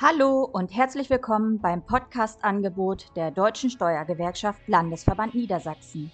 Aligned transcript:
Hallo 0.00 0.44
und 0.44 0.76
herzlich 0.76 1.10
willkommen 1.10 1.58
beim 1.58 1.82
Podcast-Angebot 1.82 3.06
der 3.16 3.32
Deutschen 3.32 3.68
Steuergewerkschaft 3.68 4.60
Landesverband 4.68 5.34
Niedersachsen. 5.34 6.12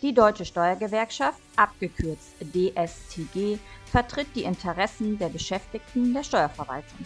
Die 0.00 0.14
Deutsche 0.14 0.44
Steuergewerkschaft, 0.44 1.40
abgekürzt 1.56 2.36
DSTG, 2.40 3.58
vertritt 3.86 4.28
die 4.36 4.44
Interessen 4.44 5.18
der 5.18 5.28
Beschäftigten 5.28 6.14
der 6.14 6.22
Steuerverwaltung. 6.22 7.04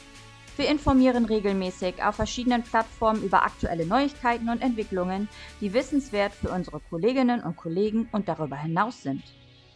Wir 0.59 0.69
informieren 0.69 1.25
regelmäßig 1.25 2.04
auf 2.04 2.17
verschiedenen 2.17 2.65
Plattformen 2.65 3.23
über 3.23 3.43
aktuelle 3.43 3.87
Neuigkeiten 3.87 4.51
und 4.51 4.61
Entwicklungen, 4.61 5.27
die 5.63 5.73
wissenswert 5.73 6.35
für 6.35 6.51
unsere 6.51 6.81
Kolleginnen 6.81 7.43
und 7.43 7.57
Kollegen 7.57 8.11
und 8.13 8.29
darüber 8.29 8.57
hinaus 8.57 9.03
sind. 9.03 9.23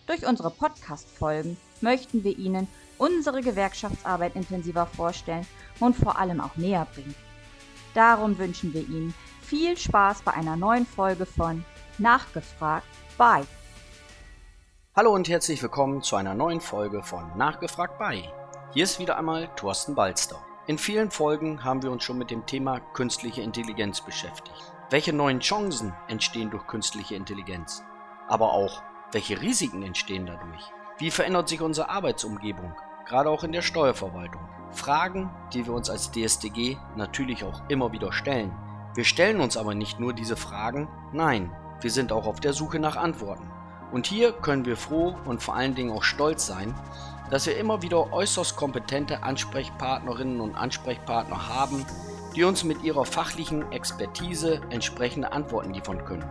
Durch 0.06 0.26
unsere 0.26 0.50
Podcast-Folgen 0.50 1.56
möchten 1.80 2.22
wir 2.22 2.36
Ihnen 2.36 2.68
unsere 2.98 3.40
Gewerkschaftsarbeit 3.40 4.36
intensiver 4.36 4.86
vorstellen 4.86 5.46
und 5.80 5.96
vor 5.96 6.18
allem 6.18 6.40
auch 6.40 6.56
näher 6.56 6.86
bringen. 6.94 7.14
Darum 7.94 8.38
wünschen 8.38 8.74
wir 8.74 8.82
Ihnen 8.82 9.14
viel 9.42 9.76
Spaß 9.76 10.22
bei 10.22 10.32
einer 10.32 10.56
neuen 10.56 10.86
Folge 10.86 11.26
von 11.26 11.64
Nachgefragt 11.98 12.86
bei. 13.16 13.44
Hallo 14.96 15.12
und 15.12 15.28
herzlich 15.28 15.62
willkommen 15.62 16.02
zu 16.02 16.16
einer 16.16 16.34
neuen 16.34 16.60
Folge 16.60 17.02
von 17.02 17.36
Nachgefragt 17.36 17.98
bei. 17.98 18.32
Hier 18.72 18.84
ist 18.84 18.98
wieder 18.98 19.16
einmal 19.16 19.48
Thorsten 19.56 19.94
Balster. 19.94 20.44
In 20.66 20.78
vielen 20.78 21.10
Folgen 21.10 21.62
haben 21.62 21.82
wir 21.82 21.90
uns 21.90 22.04
schon 22.04 22.18
mit 22.18 22.30
dem 22.30 22.46
Thema 22.46 22.80
künstliche 22.80 23.42
Intelligenz 23.42 24.00
beschäftigt. 24.00 24.72
Welche 24.90 25.12
neuen 25.12 25.40
Chancen 25.40 25.92
entstehen 26.08 26.50
durch 26.50 26.66
künstliche 26.66 27.14
Intelligenz? 27.14 27.82
Aber 28.28 28.52
auch, 28.52 28.82
welche 29.12 29.40
Risiken 29.40 29.82
entstehen 29.82 30.26
dadurch? 30.26 30.72
Wie 30.96 31.10
verändert 31.10 31.48
sich 31.48 31.60
unsere 31.60 31.88
Arbeitsumgebung, 31.88 32.72
gerade 33.04 33.28
auch 33.28 33.42
in 33.42 33.50
der 33.50 33.62
Steuerverwaltung? 33.62 34.40
Fragen, 34.70 35.28
die 35.52 35.66
wir 35.66 35.74
uns 35.74 35.90
als 35.90 36.12
DSDG 36.12 36.76
natürlich 36.94 37.42
auch 37.42 37.62
immer 37.68 37.90
wieder 37.90 38.12
stellen. 38.12 38.52
Wir 38.94 39.02
stellen 39.02 39.40
uns 39.40 39.56
aber 39.56 39.74
nicht 39.74 39.98
nur 39.98 40.12
diese 40.12 40.36
Fragen, 40.36 40.88
nein, 41.12 41.50
wir 41.80 41.90
sind 41.90 42.12
auch 42.12 42.28
auf 42.28 42.38
der 42.38 42.52
Suche 42.52 42.78
nach 42.78 42.94
Antworten. 42.94 43.50
Und 43.90 44.06
hier 44.06 44.30
können 44.30 44.66
wir 44.66 44.76
froh 44.76 45.16
und 45.24 45.42
vor 45.42 45.56
allen 45.56 45.74
Dingen 45.74 45.90
auch 45.90 46.04
stolz 46.04 46.46
sein, 46.46 46.72
dass 47.28 47.46
wir 47.46 47.56
immer 47.56 47.82
wieder 47.82 48.12
äußerst 48.12 48.54
kompetente 48.54 49.24
Ansprechpartnerinnen 49.24 50.40
und 50.40 50.54
Ansprechpartner 50.54 51.48
haben, 51.48 51.84
die 52.36 52.44
uns 52.44 52.62
mit 52.62 52.84
ihrer 52.84 53.04
fachlichen 53.04 53.72
Expertise 53.72 54.60
entsprechende 54.70 55.32
Antworten 55.32 55.74
liefern 55.74 56.04
können. 56.04 56.28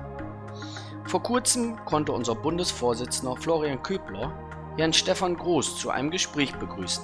Vor 1.04 1.22
kurzem 1.22 1.84
konnte 1.84 2.14
unser 2.14 2.34
Bundesvorsitzender 2.34 3.36
Florian 3.36 3.84
Köbler 3.84 4.32
Herrn 4.76 4.92
Stefan 4.92 5.38
Groß 5.38 5.78
zu 5.78 5.92
einem 5.92 6.10
Gespräch 6.10 6.56
begrüßen. 6.56 7.04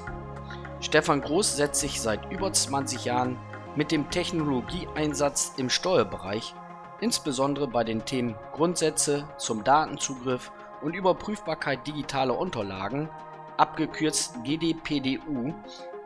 Stefan 0.82 1.22
Groß 1.22 1.56
setzt 1.56 1.82
sich 1.82 2.02
seit 2.02 2.32
über 2.32 2.52
20 2.52 3.06
Jahren 3.06 3.38
mit 3.76 3.92
dem 3.92 4.10
Technologieeinsatz 4.10 5.54
im 5.58 5.70
Steuerbereich, 5.70 6.56
insbesondere 7.00 7.68
bei 7.68 7.84
den 7.84 8.06
Themen 8.06 8.36
Grundsätze 8.54 9.30
zum 9.38 9.64
Datenzugriff 9.64 10.52
und 10.82 10.96
Überprüfbarkeit 10.96 11.86
digitaler 11.86 12.40
Unterlagen, 12.40 13.08
abgekürzt 13.58 14.44
GDPDU, 14.44 15.54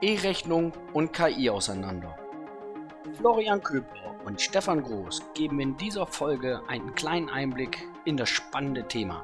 E-Rechnung 0.02 0.73
und 0.92 1.14
KI 1.14 1.50
auseinander. 1.50 2.17
Florian 3.17 3.64
Köbler 3.64 4.16
und 4.25 4.42
Stefan 4.42 4.83
Groß 4.83 5.22
geben 5.33 5.61
in 5.61 5.77
dieser 5.77 6.08
Folge 6.08 6.61
einen 6.67 6.94
kleinen 6.94 7.30
Einblick 7.30 7.88
in 8.03 8.17
das 8.17 8.27
spannende 8.27 8.86
Thema. 8.86 9.23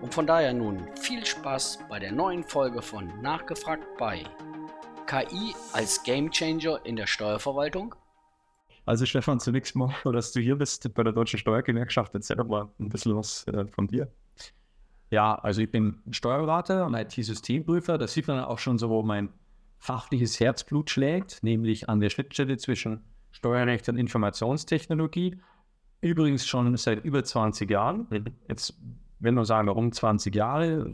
Und 0.00 0.12
von 0.12 0.26
daher 0.26 0.52
nun 0.52 0.86
viel 1.00 1.24
Spaß 1.24 1.80
bei 1.88 1.98
der 1.98 2.12
neuen 2.12 2.44
Folge 2.44 2.82
von 2.82 3.10
Nachgefragt 3.22 3.86
bei 3.98 4.24
KI 5.06 5.54
als 5.72 6.02
Gamechanger 6.02 6.80
in 6.84 6.96
der 6.96 7.06
Steuerverwaltung. 7.06 7.94
Also 8.86 9.06
Stefan, 9.06 9.40
zunächst 9.40 9.76
mal, 9.76 9.94
dass 10.04 10.32
du 10.32 10.40
hier 10.40 10.56
bist 10.56 10.92
bei 10.94 11.02
der 11.02 11.12
Deutschen 11.12 11.38
Steuergewerkschaft. 11.38 12.14
Erzähl 12.14 12.36
doch 12.36 12.46
mal 12.46 12.68
ein 12.78 12.88
bisschen 12.88 13.16
was 13.16 13.46
äh, 13.48 13.66
von 13.66 13.86
dir. 13.86 14.12
Ja, 15.10 15.36
also 15.36 15.62
ich 15.62 15.70
bin 15.70 16.02
Steuerberater 16.10 16.86
und 16.86 16.94
IT-Systemprüfer. 16.94 17.98
Da 17.98 18.06
sieht 18.06 18.26
man 18.26 18.40
auch 18.40 18.58
schon 18.58 18.78
so, 18.78 18.90
wo 18.90 19.02
mein 19.02 19.30
fachliches 19.78 20.40
Herzblut 20.40 20.90
schlägt, 20.90 21.42
nämlich 21.42 21.88
an 21.88 22.00
der 22.00 22.10
Schnittstelle 22.10 22.56
zwischen 22.56 23.04
Steuerrecht 23.30 23.88
und 23.88 23.96
Informationstechnologie. 23.96 25.40
Übrigens 26.00 26.46
schon 26.46 26.76
seit 26.76 27.04
über 27.04 27.22
20 27.22 27.70
Jahren. 27.70 28.06
Jetzt 28.48 28.78
wenn 29.24 29.34
wir 29.34 29.44
sagen, 29.44 29.68
warum 29.68 29.90
20 29.90 30.34
Jahre, 30.34 30.90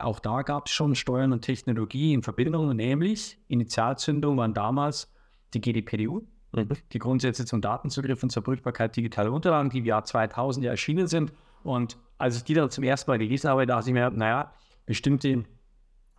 auch 0.00 0.18
da 0.18 0.42
gab 0.42 0.66
es 0.66 0.72
schon 0.72 0.94
Steuern 0.94 1.32
und 1.32 1.42
Technologie 1.42 2.14
in 2.14 2.22
Verbindung, 2.22 2.74
nämlich 2.74 3.38
Initialzündung 3.48 4.36
waren 4.36 4.54
damals 4.54 5.12
die 5.54 5.60
GDPDU, 5.60 6.22
mhm. 6.52 6.68
die 6.92 6.98
Grundsätze 6.98 7.44
zum 7.44 7.60
Datenzugriff 7.60 8.22
und 8.22 8.30
zur 8.30 8.42
Prüfbarkeit 8.42 8.96
digitaler 8.96 9.32
Unterlagen, 9.32 9.70
die 9.70 9.78
im 9.78 9.84
Jahr 9.84 10.04
2000 10.04 10.64
ja 10.64 10.72
erschienen 10.72 11.06
sind. 11.06 11.32
Und 11.62 11.98
als 12.18 12.36
ich 12.36 12.44
die 12.44 12.54
dann 12.54 12.70
zum 12.70 12.84
ersten 12.84 13.10
Mal 13.10 13.18
gelesen 13.18 13.50
habe, 13.50 13.66
dachte 13.66 13.90
ich 13.90 13.94
mir, 13.94 14.10
naja, 14.10 14.52
bestimmte 14.86 15.44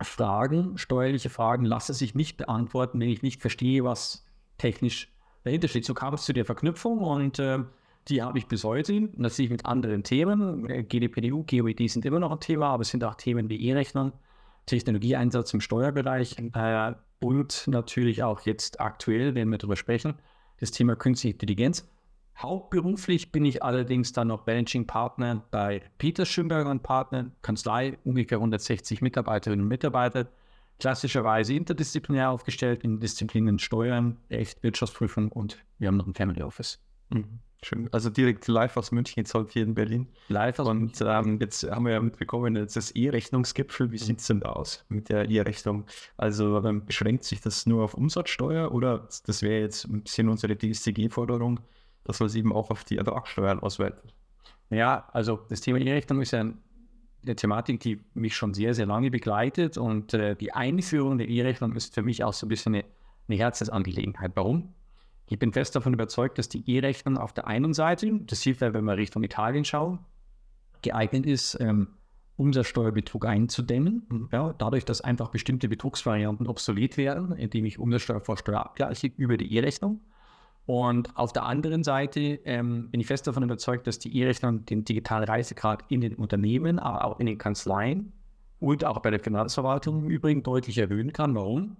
Fragen, 0.00 0.78
steuerliche 0.78 1.30
Fragen, 1.30 1.64
lassen 1.64 1.92
sich 1.92 2.14
nicht 2.14 2.36
beantworten, 2.36 3.00
wenn 3.00 3.08
ich 3.08 3.22
nicht 3.22 3.40
verstehe, 3.40 3.82
was 3.82 4.24
technisch 4.58 5.12
dahinter 5.42 5.68
steht. 5.68 5.84
So 5.84 5.94
kam 5.94 6.14
es 6.14 6.24
zu 6.24 6.32
der 6.32 6.44
Verknüpfung 6.44 6.98
und 6.98 7.38
äh, 7.38 7.58
die 8.08 8.22
habe 8.22 8.38
ich 8.38 8.46
bis 8.46 8.64
heute, 8.64 9.08
natürlich 9.16 9.50
mit 9.50 9.66
anderen 9.66 10.02
Themen. 10.02 10.66
GDPDU, 10.88 11.44
GOED 11.44 11.90
sind 11.90 12.04
immer 12.04 12.18
noch 12.18 12.32
ein 12.32 12.40
Thema, 12.40 12.68
aber 12.68 12.82
es 12.82 12.88
sind 12.88 13.04
auch 13.04 13.14
Themen 13.14 13.48
wie 13.48 13.68
E-Rechnern, 13.68 14.12
Technologieeinsatz 14.66 15.52
im 15.54 15.60
Steuerbereich 15.60 16.36
äh, 16.54 16.94
und 17.20 17.66
natürlich 17.66 18.22
auch 18.22 18.40
jetzt 18.42 18.80
aktuell, 18.80 19.34
wenn 19.34 19.48
wir 19.50 19.58
darüber 19.58 19.76
sprechen, 19.76 20.14
das 20.58 20.70
Thema 20.70 20.96
künstliche 20.96 21.34
Intelligenz. 21.34 21.88
Hauptberuflich 22.36 23.32
bin 23.32 23.44
ich 23.44 23.62
allerdings 23.62 24.12
dann 24.12 24.28
noch 24.28 24.46
Managing 24.46 24.86
Partner 24.86 25.44
bei 25.50 25.82
Peter 25.98 26.24
Schönberger 26.24 26.70
und 26.70 26.82
Partner, 26.82 27.32
Kanzlei, 27.42 27.98
ungefähr 28.04 28.38
160 28.38 29.02
Mitarbeiterinnen 29.02 29.64
und 29.64 29.68
Mitarbeiter, 29.68 30.28
klassischerweise 30.78 31.54
interdisziplinär 31.54 32.30
aufgestellt 32.30 32.84
in 32.84 33.00
Disziplinen 33.00 33.58
Steuern, 33.58 34.18
Recht, 34.30 34.62
Wirtschaftsprüfung 34.62 35.32
und 35.32 35.58
wir 35.78 35.88
haben 35.88 35.96
noch 35.96 36.06
ein 36.06 36.14
Family 36.14 36.42
Office. 36.42 36.80
Mhm. 37.10 37.40
Schön. 37.62 37.88
Also 37.92 38.08
direkt 38.08 38.46
live 38.46 38.76
aus 38.76 38.92
München, 38.92 39.14
jetzt 39.16 39.34
halt 39.34 39.50
hier 39.50 39.64
in 39.64 39.74
Berlin. 39.74 40.06
Live 40.28 40.60
aus 40.60 40.68
Und 40.68 41.00
ähm, 41.00 41.38
jetzt 41.40 41.68
haben 41.68 41.86
wir 41.86 41.92
ja 41.92 42.00
mitbekommen, 42.00 42.54
jetzt 42.54 42.76
das 42.76 42.92
E-Rechnungsgipfel. 42.92 43.90
Wie 43.90 43.96
mhm. 43.96 43.98
sieht 44.00 44.20
es 44.20 44.28
denn 44.28 44.40
da 44.40 44.50
aus 44.50 44.84
mit 44.88 45.08
der 45.08 45.28
E-Rechnung? 45.28 45.84
Also 46.16 46.62
ähm, 46.64 46.86
beschränkt 46.86 47.24
sich 47.24 47.40
das 47.40 47.66
nur 47.66 47.82
auf 47.82 47.94
Umsatzsteuer 47.94 48.72
oder 48.72 49.08
das 49.26 49.42
wäre 49.42 49.60
jetzt 49.60 49.86
ein 49.86 50.02
bisschen 50.02 50.28
unsere 50.28 50.56
DSTG-Forderung, 50.56 51.58
dass 52.04 52.20
man 52.20 52.28
es 52.28 52.36
eben 52.36 52.52
auch 52.52 52.70
auf 52.70 52.84
die 52.84 52.98
Ertragssteuern 52.98 53.58
ausweitet? 53.58 54.14
Ja, 54.70 55.08
also 55.12 55.40
das 55.48 55.60
Thema 55.60 55.78
E-Rechnung 55.78 56.22
ist 56.22 56.30
ja 56.30 56.40
eine 56.40 57.36
Thematik, 57.36 57.80
die 57.80 58.00
mich 58.14 58.36
schon 58.36 58.54
sehr, 58.54 58.74
sehr 58.74 58.86
lange 58.86 59.10
begleitet 59.10 59.78
und 59.78 60.14
äh, 60.14 60.36
die 60.36 60.52
Einführung 60.52 61.18
der 61.18 61.28
E-Rechnung 61.28 61.74
ist 61.74 61.92
für 61.92 62.02
mich 62.02 62.22
auch 62.22 62.32
so 62.32 62.46
ein 62.46 62.50
bisschen 62.50 62.76
eine, 62.76 62.84
eine 63.26 63.36
Herzensangelegenheit. 63.36 64.32
Warum? 64.36 64.74
Ich 65.28 65.38
bin 65.38 65.52
fest 65.52 65.76
davon 65.76 65.92
überzeugt, 65.92 66.38
dass 66.38 66.48
die 66.48 66.68
E-Rechnung 66.70 67.18
auf 67.18 67.32
der 67.32 67.46
einen 67.46 67.74
Seite, 67.74 68.20
das 68.22 68.40
sieht 68.40 68.60
man, 68.60 68.72
wenn 68.72 68.84
wir 68.84 68.96
Richtung 68.96 69.22
Italien 69.22 69.64
schauen, 69.64 69.98
geeignet 70.82 71.26
ist, 71.26 71.58
ähm, 71.60 71.88
Umsatzsteuerbetrug 72.36 73.26
einzudämmen. 73.26 74.06
Mhm. 74.08 74.28
Ja, 74.32 74.54
dadurch, 74.56 74.84
dass 74.84 75.00
einfach 75.00 75.28
bestimmte 75.28 75.68
Betrugsvarianten 75.68 76.46
obsolet 76.46 76.96
werden, 76.96 77.32
indem 77.32 77.66
ich 77.66 77.78
Umsatzsteuer 77.78 78.20
vor 78.20 78.38
Steuer 78.38 78.60
abgleiche 78.60 79.08
über 79.16 79.36
die 79.36 79.54
E-Rechnung. 79.54 80.00
Und 80.64 81.16
auf 81.16 81.32
der 81.32 81.44
anderen 81.44 81.82
Seite 81.82 82.20
ähm, 82.44 82.90
bin 82.90 83.00
ich 83.00 83.06
fest 83.06 83.26
davon 83.26 83.42
überzeugt, 83.42 83.86
dass 83.86 83.98
die 83.98 84.16
E-Rechnung 84.18 84.66
den 84.66 84.84
digitalen 84.84 85.24
Reisegrad 85.24 85.84
in 85.88 86.00
den 86.00 86.14
Unternehmen, 86.14 86.78
aber 86.78 87.04
auch 87.04 87.20
in 87.20 87.26
den 87.26 87.38
Kanzleien 87.38 88.12
und 88.60 88.84
auch 88.84 89.00
bei 89.00 89.10
der 89.10 89.20
Finanzverwaltung 89.20 90.04
im 90.04 90.10
Übrigen 90.10 90.42
deutlich 90.42 90.78
erhöhen 90.78 91.12
kann. 91.12 91.34
Warum? 91.34 91.76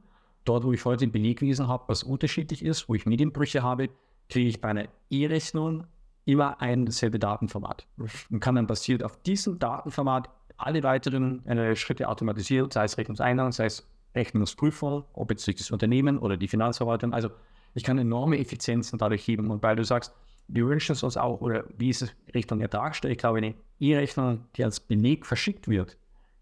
Dort, 0.49 0.65
wo 0.65 0.73
ich 0.73 0.83
heute 0.87 1.05
ein 1.05 1.13
Belegwesen 1.13 1.69
habe, 1.69 1.85
was 1.89 2.03
unterschiedlich 2.03 2.65
ist, 2.65 2.89
wo 2.89 2.95
ich 2.95 3.05
Medienbrüche 3.05 3.63
habe, 3.63 3.91
kriege 4.31 4.49
ich 4.49 4.63
bei 4.63 4.69
einer 4.71 4.87
E-Rechnung 5.11 5.85
immer 6.25 6.61
ein 6.63 6.87
dasselbe 6.87 7.19
Datenformat 7.19 7.87
und 8.31 8.41
kann 8.41 8.55
dann 8.55 8.67
basiert 8.67 9.03
auf 9.03 9.21
diesem 9.23 9.59
Datenformat 9.59 10.31
alle 10.57 10.83
weiteren 10.83 11.45
äh, 11.47 11.77
Schritte 11.77 12.09
automatisieren, 12.09 12.71
sei 12.71 12.85
es 12.85 12.97
Rechnungseingang, 12.97 13.53
sei 13.53 13.67
es 13.67 13.87
Rechnungsprüfung, 14.15 15.05
ob 15.13 15.31
jetzt 15.31 15.47
durch 15.47 15.59
das 15.59 15.71
Unternehmen 15.71 16.19
oder 16.19 16.39
die 16.39 16.49
Finanzverwaltung. 16.49 17.13
Also 17.13 17.29
ich 17.75 17.85
kann 17.85 17.99
enorme 17.99 18.39
Effizienzen 18.39 18.99
dadurch 18.99 19.29
heben. 19.29 19.51
Und 19.51 19.63
weil 19.63 19.77
du 19.77 19.85
sagst, 19.85 20.15
wir 20.49 20.67
wünschen 20.67 20.97
uns 21.03 21.19
auch, 21.19 21.43
oder 21.43 21.65
wie 21.77 21.91
ist 21.91 22.01
es 22.01 22.15
Richtung 22.35 22.63
Ertragssteuer? 22.63 23.11
Ich 23.11 23.19
glaube, 23.19 23.39
eine 23.39 23.55
E-Rechnung, 23.81 24.47
die 24.57 24.65
als 24.65 24.81
Beleg 24.81 25.27
verschickt 25.27 25.69
wird, 25.69 25.99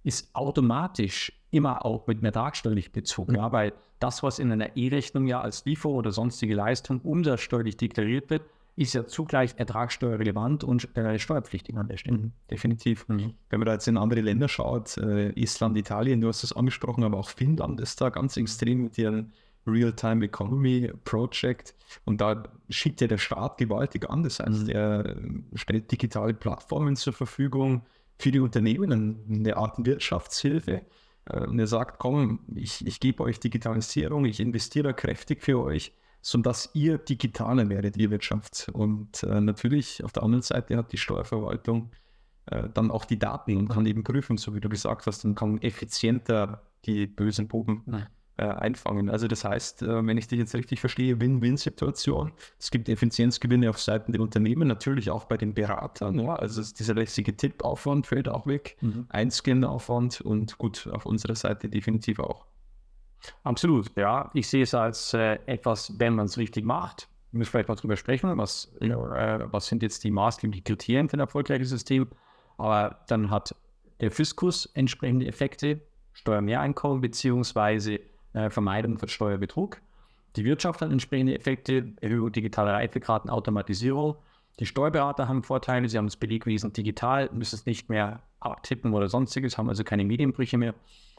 ist 0.06 0.30
automatisch 0.34 1.32
immer 1.50 1.84
auch 1.84 2.06
mit 2.06 2.22
mehrtagsteuerlich 2.22 2.92
bezogen. 2.92 3.34
Ja, 3.34 3.50
weil 3.50 3.72
das, 3.98 4.22
was 4.22 4.38
in 4.38 4.52
einer 4.52 4.76
E-Rechnung 4.76 5.26
ja 5.26 5.40
als 5.40 5.64
Liefer- 5.64 5.88
oder 5.88 6.12
sonstige 6.12 6.54
Leistung 6.54 7.00
umsatzsteuerlich 7.00 7.76
deklariert 7.76 8.30
wird, 8.30 8.42
ist 8.76 8.94
ja 8.94 9.06
zugleich 9.06 9.54
ertragssteuerrelevant 9.56 10.62
und 10.62 10.96
äh, 10.96 11.18
steuerpflichtig 11.18 11.76
an 11.76 11.88
der 11.88 11.96
Stelle. 11.96 12.18
Mhm, 12.18 12.32
definitiv. 12.48 13.08
Mhm. 13.08 13.34
Wenn 13.48 13.58
man 13.58 13.66
da 13.66 13.72
jetzt 13.72 13.88
in 13.88 13.96
andere 13.96 14.20
Länder 14.20 14.48
schaut, 14.48 14.96
äh, 14.98 15.30
Island, 15.30 15.76
Italien, 15.76 16.20
du 16.20 16.28
hast 16.28 16.44
es 16.44 16.54
angesprochen, 16.54 17.02
aber 17.02 17.18
auch 17.18 17.30
Finnland 17.30 17.80
ist 17.80 18.00
da 18.00 18.10
ganz 18.10 18.36
extrem 18.36 18.84
mit 18.84 18.98
ihren 18.98 19.32
Real-Time 19.66 20.26
Economy 20.26 20.92
Project. 21.04 21.74
Und 22.04 22.20
da 22.20 22.44
schickt 22.68 23.00
ja 23.00 23.08
der 23.08 23.18
Staat 23.18 23.58
gewaltig 23.58 24.08
an. 24.08 24.22
Das 24.22 24.38
heißt, 24.38 24.64
mhm. 24.64 24.68
er 24.68 25.16
stellt 25.54 25.90
digitale 25.90 26.34
Plattformen 26.34 26.94
zur 26.94 27.12
Verfügung 27.12 27.82
für 28.18 28.30
die 28.30 28.40
Unternehmen, 28.40 29.24
eine 29.28 29.56
Art 29.56 29.84
Wirtschaftshilfe. 29.84 30.82
Äh, 31.26 31.40
und 31.46 31.58
er 31.58 31.66
sagt, 31.66 31.98
komm, 31.98 32.40
ich, 32.54 32.86
ich 32.86 33.00
gebe 33.00 33.22
euch 33.22 33.40
Digitalisierung, 33.40 34.24
ich 34.24 34.40
investiere 34.40 34.94
kräftig 34.94 35.42
für 35.42 35.60
euch, 35.60 35.92
sodass 36.22 36.70
ihr 36.74 36.98
digitaler 36.98 37.68
werdet, 37.68 37.96
ihr 37.96 38.10
Wirtschaft. 38.10 38.68
Und 38.72 39.22
äh, 39.22 39.40
natürlich 39.40 40.02
auf 40.04 40.12
der 40.12 40.22
anderen 40.22 40.42
Seite 40.42 40.76
hat 40.76 40.92
die 40.92 40.98
Steuerverwaltung 40.98 41.90
äh, 42.46 42.68
dann 42.72 42.90
auch 42.90 43.04
die 43.04 43.18
Daten 43.18 43.56
und 43.56 43.68
kann 43.68 43.86
eben 43.86 44.04
prüfen, 44.04 44.36
so 44.36 44.54
wie 44.54 44.60
du 44.60 44.68
gesagt 44.68 45.06
hast, 45.06 45.24
und 45.24 45.34
kann 45.34 45.60
effizienter 45.62 46.62
die 46.84 47.06
bösen 47.06 47.48
Buben 47.48 47.82
äh, 48.38 48.44
einfangen. 48.44 49.08
Also 49.08 49.28
das 49.28 49.44
heißt, 49.44 49.82
äh, 49.82 50.06
wenn 50.06 50.18
ich 50.18 50.28
dich 50.28 50.38
jetzt 50.38 50.54
richtig 50.54 50.80
verstehe, 50.80 51.20
Win-Win-Situation. 51.20 52.32
Es 52.58 52.70
gibt 52.70 52.88
Effizienzgewinne 52.88 53.70
auf 53.70 53.80
Seiten 53.80 54.12
der 54.12 54.20
Unternehmen, 54.20 54.68
natürlich 54.68 55.10
auch 55.10 55.24
bei 55.24 55.36
den 55.36 55.54
Beratern. 55.54 56.18
Ja? 56.18 56.34
Also 56.36 56.62
dieser 56.62 56.94
lässige 56.94 57.36
Tippaufwand 57.36 58.06
fällt 58.06 58.28
auch 58.28 58.46
weg, 58.46 58.76
mhm. 58.80 59.06
Einscan-Aufwand 59.08 60.20
und 60.20 60.58
gut, 60.58 60.88
auf 60.92 61.06
unserer 61.06 61.34
Seite 61.34 61.68
definitiv 61.68 62.18
auch. 62.18 62.44
Absolut, 63.42 63.96
ja. 63.96 64.30
Ich 64.34 64.48
sehe 64.48 64.62
es 64.62 64.74
als 64.74 65.14
äh, 65.14 65.38
etwas, 65.46 65.98
wenn 65.98 66.14
man 66.14 66.26
es 66.26 66.36
richtig 66.36 66.64
macht. 66.64 67.08
Wir 67.32 67.38
müssen 67.38 67.50
vielleicht 67.50 67.68
mal 67.68 67.74
drüber 67.74 67.96
sprechen, 67.96 68.36
was, 68.36 68.76
äh, 68.80 68.88
was 68.90 69.66
sind 69.66 69.82
jetzt 69.82 70.04
die 70.04 70.10
maßgeblichen 70.10 70.64
Kriterien 70.64 71.08
für 71.08 71.16
ein 71.16 71.20
erfolgreiches 71.20 71.70
System. 71.70 72.08
Aber 72.58 73.00
dann 73.08 73.30
hat 73.30 73.54
der 74.00 74.10
Fiskus 74.10 74.66
entsprechende 74.74 75.26
Effekte, 75.26 75.80
Steuermehreinkommen 76.12 77.00
beziehungsweise 77.00 78.00
äh, 78.36 78.50
Vermeidung 78.50 78.98
von 78.98 79.08
Steuerbetrug. 79.08 79.80
Die 80.36 80.44
Wirtschaft 80.44 80.82
hat 80.82 80.92
entsprechende 80.92 81.34
Effekte, 81.34 81.94
Erhöhung 82.00 82.30
digitaler 82.30 82.74
Reifegraden, 82.74 83.30
Automatisierung. 83.30 84.16
Die 84.60 84.66
Steuerberater 84.66 85.28
haben 85.28 85.42
Vorteile, 85.42 85.88
sie 85.88 85.96
haben 85.96 86.06
das 86.06 86.16
Belegwesen 86.16 86.72
digital, 86.72 87.30
müssen 87.32 87.56
es 87.56 87.66
nicht 87.66 87.88
mehr 87.88 88.22
abtippen 88.40 88.92
oder 88.92 89.08
sonstiges, 89.08 89.56
haben 89.56 89.68
also 89.68 89.84
keine 89.84 90.04
Medienbrüche 90.04 90.58
mehr. 90.58 90.74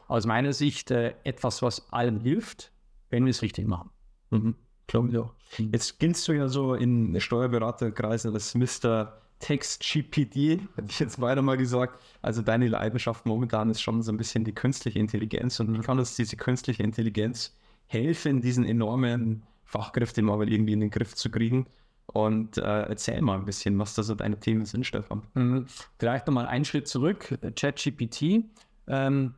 Aus 0.06 0.26
meiner 0.26 0.52
Sicht 0.52 0.90
äh, 0.90 1.14
etwas, 1.24 1.60
was 1.60 1.92
allen 1.92 2.20
hilft, 2.20 2.72
wenn 3.10 3.24
wir 3.24 3.30
es 3.30 3.42
richtig 3.42 3.66
machen. 3.66 3.90
Mhm. 4.30 4.54
Glaube 4.86 5.10
ich 5.10 5.18
auch. 5.18 5.34
Jetzt 5.58 5.98
giltst 5.98 6.26
du 6.28 6.32
ja 6.32 6.48
so 6.48 6.74
in 6.74 7.20
Steuerberaterkreisen 7.20 8.32
als 8.32 8.54
Mr. 8.54 9.20
Text-GPT, 9.40 10.60
hätte 10.76 10.88
ich 10.88 10.98
jetzt 10.98 11.20
weiter 11.20 11.42
mal 11.42 11.56
gesagt. 11.56 12.02
Also 12.22 12.42
deine 12.42 12.68
Leidenschaft 12.68 13.26
momentan 13.26 13.70
ist 13.70 13.80
schon 13.80 14.02
so 14.02 14.12
ein 14.12 14.16
bisschen 14.16 14.44
die 14.44 14.54
künstliche 14.54 14.98
Intelligenz 14.98 15.60
und 15.60 15.72
wie 15.76 15.80
kann 15.80 15.98
uns 15.98 16.16
diese 16.16 16.36
künstliche 16.36 16.82
Intelligenz 16.82 17.56
helfen, 17.86 18.40
diesen 18.40 18.64
enormen 18.64 19.42
Fachkräftemangel 19.64 20.52
irgendwie 20.52 20.72
in 20.72 20.80
den 20.80 20.90
Griff 20.90 21.14
zu 21.14 21.30
kriegen? 21.30 21.66
Und 22.06 22.56
äh, 22.56 22.82
erzähl 22.82 23.20
mal 23.20 23.38
ein 23.38 23.44
bisschen, 23.44 23.78
was 23.78 23.94
da 23.94 24.02
so 24.02 24.14
deine 24.14 24.40
Themen 24.40 24.64
sind, 24.64 24.86
Stefan. 24.86 25.22
Mhm. 25.34 25.66
Vielleicht 25.98 26.26
nochmal 26.26 26.46
einen 26.46 26.64
Schritt 26.64 26.88
zurück. 26.88 27.38
ChatGPT. 27.54 28.44
Ähm, 28.86 29.34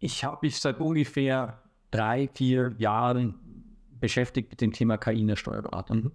ich 0.00 0.24
habe 0.24 0.38
mich 0.42 0.58
seit 0.58 0.80
ungefähr 0.80 1.62
drei, 1.92 2.28
vier 2.34 2.74
Jahren 2.78 3.36
beschäftigt 4.00 4.50
mit 4.50 4.60
dem 4.60 4.72
Thema 4.72 4.98
KI 4.98 5.20
in 5.20 5.28
der 5.28 5.36
Steuerberatung. 5.36 5.96
Mhm. 5.98 6.12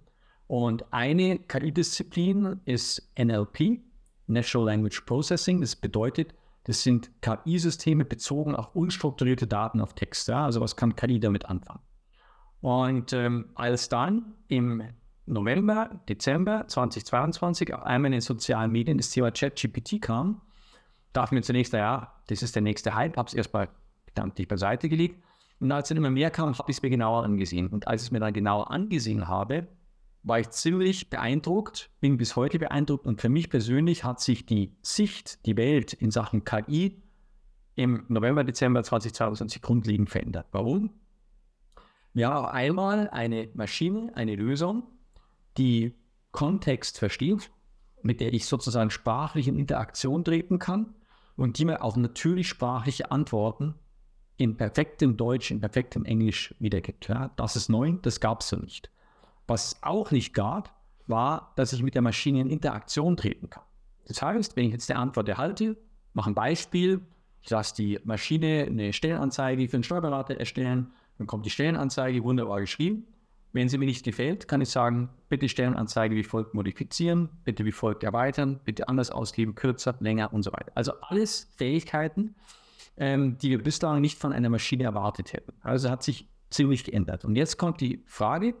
Und 0.50 0.92
eine 0.92 1.38
KI-Disziplin 1.38 2.60
ist 2.64 3.08
NLP, 3.16 3.82
Natural 4.26 4.66
Language 4.66 5.02
Processing. 5.02 5.60
Das 5.60 5.76
bedeutet, 5.76 6.34
das 6.64 6.82
sind 6.82 7.08
KI-Systeme 7.22 8.04
bezogen 8.04 8.56
auf 8.56 8.74
unstrukturierte 8.74 9.46
Daten 9.46 9.80
auf 9.80 9.94
Text. 9.94 10.26
Ja? 10.26 10.46
Also 10.46 10.60
was 10.60 10.74
kann 10.74 10.96
KI 10.96 11.20
damit 11.20 11.46
anfangen? 11.46 11.78
Und 12.62 13.12
ähm, 13.12 13.50
als 13.54 13.90
dann 13.90 14.34
im 14.48 14.82
November, 15.24 16.00
Dezember 16.08 16.66
2022 16.66 17.72
auf 17.72 17.84
einmal 17.84 18.08
in 18.08 18.12
den 18.14 18.20
sozialen 18.20 18.72
Medien 18.72 18.98
das 18.98 19.10
Thema 19.10 19.30
ChatGPT 19.30 20.02
kam, 20.02 20.40
dachte 21.12 21.32
mir 21.32 21.42
zunächst, 21.42 21.74
ja, 21.74 22.12
das 22.26 22.42
ist 22.42 22.56
der 22.56 22.62
nächste 22.62 22.96
Hype, 22.96 23.16
habe 23.16 23.28
es 23.28 23.34
erstmal 23.34 23.68
gedanklich 24.06 24.48
beiseite 24.48 24.88
gelegt. 24.88 25.22
Und 25.60 25.70
als 25.70 25.90
dann 25.90 25.98
immer 25.98 26.10
mehr 26.10 26.32
kam, 26.32 26.58
habe 26.58 26.68
ich 26.72 26.78
es 26.78 26.82
mir 26.82 26.90
genauer 26.90 27.22
angesehen. 27.22 27.68
Und 27.68 27.86
als 27.86 28.02
ich 28.02 28.08
es 28.08 28.10
mir 28.10 28.18
dann 28.18 28.32
genauer 28.32 28.72
angesehen 28.72 29.28
habe, 29.28 29.68
war 30.22 30.38
ich 30.38 30.50
ziemlich 30.50 31.10
beeindruckt, 31.10 31.90
bin 32.00 32.16
bis 32.18 32.36
heute 32.36 32.58
beeindruckt 32.58 33.06
und 33.06 33.20
für 33.20 33.28
mich 33.28 33.48
persönlich 33.48 34.04
hat 34.04 34.20
sich 34.20 34.44
die 34.44 34.76
Sicht, 34.82 35.46
die 35.46 35.56
Welt 35.56 35.92
in 35.92 36.10
Sachen 36.10 36.44
KI 36.44 37.02
im 37.74 38.04
November, 38.08 38.44
Dezember 38.44 38.82
2022 38.82 39.62
grundlegend 39.62 40.10
verändert. 40.10 40.46
Warum? 40.52 40.90
Wir 42.12 42.28
haben 42.28 42.46
einmal 42.46 43.08
eine 43.08 43.48
Maschine, 43.54 44.12
eine 44.14 44.34
Lösung, 44.34 44.82
die 45.56 45.94
Kontext 46.32 46.98
versteht, 46.98 47.50
mit 48.02 48.20
der 48.20 48.32
ich 48.34 48.46
sozusagen 48.46 48.90
sprachlich 48.90 49.48
in 49.48 49.58
Interaktion 49.58 50.24
treten 50.24 50.58
kann 50.58 50.94
und 51.36 51.58
die 51.58 51.64
mir 51.64 51.82
auch 51.82 51.96
natürlich 51.96 52.48
sprachliche 52.48 53.10
Antworten 53.10 53.74
in 54.36 54.56
perfektem 54.56 55.16
Deutsch, 55.16 55.50
in 55.50 55.60
perfektem 55.60 56.04
Englisch 56.04 56.54
wiedergibt. 56.58 57.08
Ja, 57.08 57.30
das 57.36 57.56
ist 57.56 57.68
neu, 57.68 57.92
das 58.02 58.20
gab 58.20 58.40
es 58.40 58.48
so 58.48 58.56
nicht. 58.56 58.90
Was 59.50 59.72
es 59.72 59.82
auch 59.82 60.12
nicht 60.12 60.32
gab, 60.32 60.72
war, 61.08 61.52
dass 61.56 61.72
ich 61.72 61.82
mit 61.82 61.96
der 61.96 62.02
Maschine 62.02 62.40
in 62.40 62.50
Interaktion 62.50 63.16
treten 63.16 63.50
kann. 63.50 63.64
Das 64.06 64.22
heißt, 64.22 64.54
wenn 64.54 64.66
ich 64.66 64.72
jetzt 64.72 64.88
eine 64.88 65.00
Antwort 65.00 65.28
erhalte, 65.28 65.76
mache 66.12 66.30
ein 66.30 66.36
Beispiel, 66.36 67.00
ich 67.42 67.50
lasse 67.50 67.74
die 67.74 67.98
Maschine 68.04 68.68
eine 68.68 68.92
Stellenanzeige 68.92 69.68
für 69.68 69.78
einen 69.78 69.82
Steuerberater 69.82 70.38
erstellen, 70.38 70.92
dann 71.18 71.26
kommt 71.26 71.46
die 71.46 71.50
Stellenanzeige 71.50 72.22
wunderbar 72.22 72.60
geschrieben. 72.60 73.08
Wenn 73.52 73.68
sie 73.68 73.76
mir 73.76 73.86
nicht 73.86 74.04
gefällt, 74.04 74.46
kann 74.46 74.60
ich 74.60 74.68
sagen, 74.68 75.08
bitte 75.28 75.48
Stellenanzeige 75.48 76.14
wie 76.14 76.22
folgt 76.22 76.54
modifizieren, 76.54 77.28
bitte 77.42 77.64
wie 77.64 77.72
folgt 77.72 78.04
erweitern, 78.04 78.60
bitte 78.64 78.88
anders 78.88 79.10
ausgeben, 79.10 79.56
kürzer, 79.56 79.96
länger 79.98 80.32
und 80.32 80.44
so 80.44 80.52
weiter. 80.52 80.70
Also 80.76 80.92
alles 81.00 81.50
Fähigkeiten, 81.56 82.36
ähm, 82.96 83.36
die 83.38 83.50
wir 83.50 83.60
bislang 83.60 84.00
nicht 84.00 84.16
von 84.16 84.32
einer 84.32 84.48
Maschine 84.48 84.84
erwartet 84.84 85.32
hätten. 85.32 85.54
Also 85.60 85.90
hat 85.90 86.04
sich 86.04 86.28
ziemlich 86.50 86.84
geändert. 86.84 87.24
Und 87.24 87.34
jetzt 87.34 87.58
kommt 87.58 87.80
die 87.80 88.04
Frage, 88.06 88.54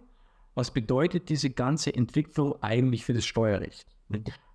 was 0.54 0.72
bedeutet 0.72 1.28
diese 1.28 1.50
ganze 1.50 1.94
Entwicklung 1.94 2.62
eigentlich 2.62 3.04
für 3.04 3.12
das 3.12 3.24
Steuerrecht? 3.24 3.86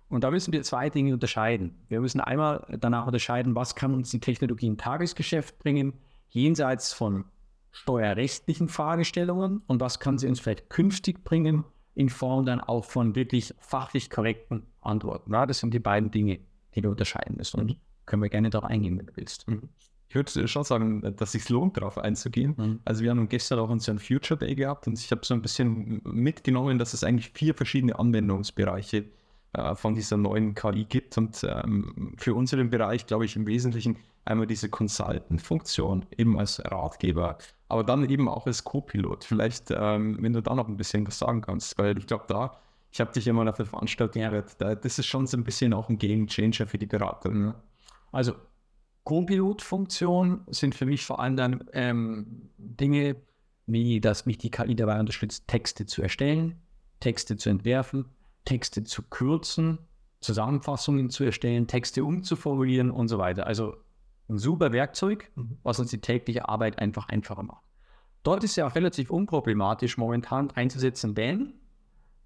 Und 0.08 0.22
da 0.22 0.30
müssen 0.30 0.52
wir 0.52 0.62
zwei 0.62 0.90
Dinge 0.90 1.14
unterscheiden. 1.14 1.74
Wir 1.88 2.00
müssen 2.00 2.20
einmal 2.20 2.78
danach 2.80 3.06
unterscheiden, 3.06 3.54
was 3.54 3.74
kann 3.74 3.94
uns 3.94 4.10
die 4.10 4.20
Technologie 4.20 4.68
im 4.68 4.76
Tagesgeschäft 4.76 5.58
bringen, 5.58 5.94
jenseits 6.28 6.92
von 6.92 7.24
steuerrechtlichen 7.72 8.68
Fragestellungen 8.68 9.62
und 9.66 9.80
was 9.80 9.98
kann 9.98 10.18
sie 10.18 10.28
uns 10.28 10.40
vielleicht 10.40 10.70
künftig 10.70 11.24
bringen, 11.24 11.64
in 11.94 12.08
Form 12.08 12.46
dann 12.46 12.60
auch 12.60 12.84
von 12.84 13.14
wirklich 13.14 13.54
fachlich 13.58 14.10
korrekten 14.10 14.66
Antworten. 14.80 15.32
Ja, 15.32 15.46
das 15.46 15.58
sind 15.58 15.74
die 15.74 15.78
beiden 15.78 16.10
Dinge, 16.10 16.38
die 16.74 16.82
wir 16.82 16.90
unterscheiden 16.90 17.36
müssen. 17.36 17.60
Und 17.60 17.76
können 18.04 18.22
wir 18.22 18.28
gerne 18.28 18.50
darauf 18.50 18.70
eingehen, 18.70 18.98
wenn 18.98 19.06
du 19.06 19.16
willst. 19.16 19.48
Mhm 19.48 19.68
ich 20.08 20.14
würde 20.14 20.48
schon 20.48 20.64
sagen, 20.64 21.02
dass 21.16 21.28
es 21.28 21.32
sich 21.32 21.48
lohnt, 21.48 21.76
darauf 21.76 21.98
einzugehen. 21.98 22.54
Mhm. 22.56 22.80
Also 22.84 23.02
wir 23.02 23.10
haben 23.10 23.28
gestern 23.28 23.58
auch 23.58 23.68
unseren 23.68 23.98
Future 23.98 24.38
Day 24.38 24.54
gehabt 24.54 24.86
und 24.86 24.98
ich 24.98 25.10
habe 25.10 25.24
so 25.24 25.34
ein 25.34 25.42
bisschen 25.42 26.00
mitgenommen, 26.04 26.78
dass 26.78 26.94
es 26.94 27.02
eigentlich 27.02 27.30
vier 27.30 27.54
verschiedene 27.54 27.98
Anwendungsbereiche 27.98 29.04
äh, 29.52 29.74
von 29.74 29.94
dieser 29.94 30.16
neuen 30.16 30.54
KI 30.54 30.84
gibt. 30.84 31.16
Und 31.18 31.44
ähm, 31.44 32.14
für 32.18 32.34
unseren 32.34 32.70
Bereich, 32.70 33.06
glaube 33.06 33.24
ich, 33.24 33.36
im 33.36 33.46
Wesentlichen 33.46 33.96
einmal 34.24 34.46
diese 34.46 34.68
Consultant-Funktion, 34.68 36.04
eben 36.16 36.38
als 36.38 36.62
Ratgeber, 36.64 37.38
aber 37.68 37.84
dann 37.84 38.08
eben 38.08 38.28
auch 38.28 38.46
als 38.46 38.64
Co-Pilot. 38.64 39.24
Vielleicht, 39.24 39.70
ähm, 39.70 40.18
wenn 40.20 40.32
du 40.32 40.42
da 40.42 40.54
noch 40.54 40.68
ein 40.68 40.76
bisschen 40.76 41.06
was 41.06 41.18
sagen 41.18 41.40
kannst, 41.40 41.78
weil 41.78 41.96
ich 41.96 42.06
glaube, 42.06 42.24
da, 42.28 42.58
ich 42.92 43.00
habe 43.00 43.12
dich 43.12 43.26
immer 43.26 43.48
auf 43.48 43.56
der 43.56 43.66
Veranstaltung 43.66 44.22
gehört, 44.22 44.60
da, 44.60 44.74
das 44.74 44.98
ist 44.98 45.06
schon 45.06 45.26
so 45.26 45.36
ein 45.36 45.44
bisschen 45.44 45.72
auch 45.72 45.88
ein 45.88 45.98
Game 45.98 46.26
Changer 46.26 46.66
für 46.66 46.78
die 46.78 46.86
Berater. 46.86 47.30
Ne? 47.30 47.54
Also 48.12 48.34
Co-Pilot-Funktion 49.06 50.40
sind 50.48 50.74
für 50.74 50.84
mich 50.84 51.06
vor 51.06 51.20
allem 51.20 51.36
dann 51.36 51.64
ähm, 51.72 52.50
Dinge, 52.58 53.14
wie 53.66 54.00
dass 54.00 54.26
mich 54.26 54.36
die 54.38 54.50
KI 54.50 54.74
dabei 54.74 54.98
unterstützt, 54.98 55.46
Texte 55.46 55.86
zu 55.86 56.02
erstellen, 56.02 56.60
Texte 56.98 57.36
zu 57.36 57.48
entwerfen, 57.48 58.06
Texte 58.44 58.82
zu 58.82 59.02
kürzen, 59.04 59.78
Zusammenfassungen 60.20 61.08
zu 61.08 61.22
erstellen, 61.22 61.68
Texte 61.68 62.04
umzuformulieren 62.04 62.90
und 62.90 63.06
so 63.06 63.18
weiter. 63.18 63.46
Also 63.46 63.76
ein 64.28 64.38
super 64.38 64.72
Werkzeug, 64.72 65.30
mhm. 65.36 65.58
was 65.62 65.78
uns 65.78 65.90
die 65.90 66.00
tägliche 66.00 66.48
Arbeit 66.48 66.80
einfach 66.80 67.08
einfacher 67.08 67.44
macht. 67.44 67.62
Dort 68.24 68.42
ist 68.42 68.56
ja 68.56 68.66
auch 68.66 68.74
relativ 68.74 69.12
unproblematisch 69.12 69.98
momentan 69.98 70.50
einzusetzen, 70.50 71.16
wenn 71.16 71.54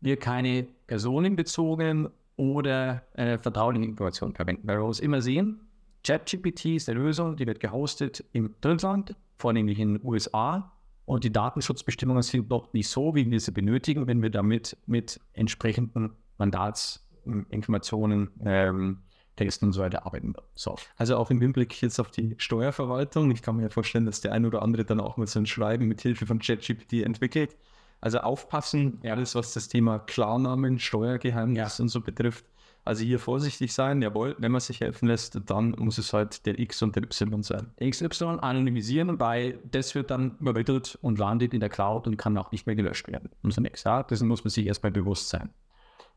wir 0.01 0.17
keine 0.17 0.67
personenbezogenen 0.87 2.09
oder 2.37 3.03
äh, 3.13 3.37
vertraulichen 3.37 3.85
Informationen 3.85 4.35
verwenden. 4.35 4.67
Weil 4.67 4.79
wir 4.79 4.87
uns 4.87 4.99
immer 4.99 5.21
sehen, 5.21 5.61
ChatGPT 6.05 6.77
ist 6.77 6.89
eine 6.89 6.99
Lösung, 6.99 7.37
die 7.37 7.47
wird 7.47 7.61
gehostet 7.61 8.25
im 8.33 8.55
Drittland, 8.61 9.15
vornehmlich 9.39 9.79
in 9.79 9.95
den 9.95 10.05
USA. 10.05 10.73
Und 11.05 11.25
die 11.25 11.33
Datenschutzbestimmungen 11.33 12.23
sind 12.23 12.51
dort 12.51 12.73
nicht 12.73 12.89
so, 12.89 13.15
wie 13.15 13.29
wir 13.31 13.41
sie 13.41 13.51
benötigen, 13.51 14.07
wenn 14.07 14.23
wir 14.23 14.31
damit 14.31 14.77
mit 14.87 15.21
entsprechenden 15.33 16.13
Mandatsinformationen 16.39 18.31
ähm, 18.45 18.99
Testen 19.37 19.69
und 19.69 19.73
so 19.73 19.81
weiter 19.81 20.07
arbeiten. 20.07 20.35
So. 20.55 20.77
Also 20.97 21.17
auch 21.17 21.31
im 21.31 21.41
Hinblick 21.41 21.81
jetzt 21.83 21.99
auf 21.99 22.11
die 22.11 22.35
Steuerverwaltung. 22.39 23.31
Ich 23.31 23.43
kann 23.43 23.57
mir 23.57 23.63
ja 23.63 23.69
vorstellen, 23.71 24.07
dass 24.07 24.21
der 24.21 24.33
ein 24.33 24.45
oder 24.45 24.63
andere 24.63 24.85
dann 24.85 25.01
auch 25.01 25.17
mal 25.17 25.27
so 25.27 25.39
ein 25.39 25.47
Schreiben 25.47 25.89
mit 25.89 26.01
Hilfe 26.01 26.27
von 26.27 26.39
ChatGPT 26.39 27.05
entwickelt. 27.05 27.57
Also 28.01 28.19
aufpassen, 28.19 29.01
alles 29.03 29.35
was 29.35 29.53
das 29.53 29.69
Thema 29.69 29.99
Klarnamen, 29.99 30.79
Steuergeheimnis 30.79 31.79
ja. 31.79 31.83
und 31.83 31.89
so 31.89 32.01
betrifft. 32.01 32.45
Also 32.85 33.05
hier 33.05 33.19
vorsichtig 33.19 33.73
sein, 33.73 34.03
jawohl, 34.03 34.37
wenn 34.39 34.53
man 34.53 34.61
sich 34.61 34.81
helfen 34.81 35.07
lässt, 35.07 35.39
dann 35.47 35.71
muss 35.79 35.99
es 35.99 36.13
halt 36.13 36.47
der 36.47 36.59
X 36.59 36.83
und 36.83 36.97
der 36.97 37.05
Y 37.05 37.43
sein. 37.43 37.71
XY 37.81 38.39
anonymisieren, 38.41 39.21
weil 39.21 39.59
das 39.71 39.95
wird 39.95 40.11
dann 40.11 40.37
übermittelt 40.41 40.99
und 41.03 41.19
landet 41.19 41.55
in 41.55 41.61
der 41.61 41.69
Cloud 41.69 42.07
und 42.07 42.17
kann 42.17 42.37
auch 42.39 42.53
nicht 42.53 42.67
mehr 42.67 42.77
gelöscht 42.77 43.09
werden. 43.09 43.31
Und 43.43 43.53
so 43.53 43.61
nichts. 43.61 43.85
Ja, 43.85 44.03
dessen 44.03 44.29
muss 44.29 44.45
man 44.45 44.51
sich 44.51 44.67
erstmal 44.67 44.93
bewusst 44.93 45.29
sein. 45.29 45.51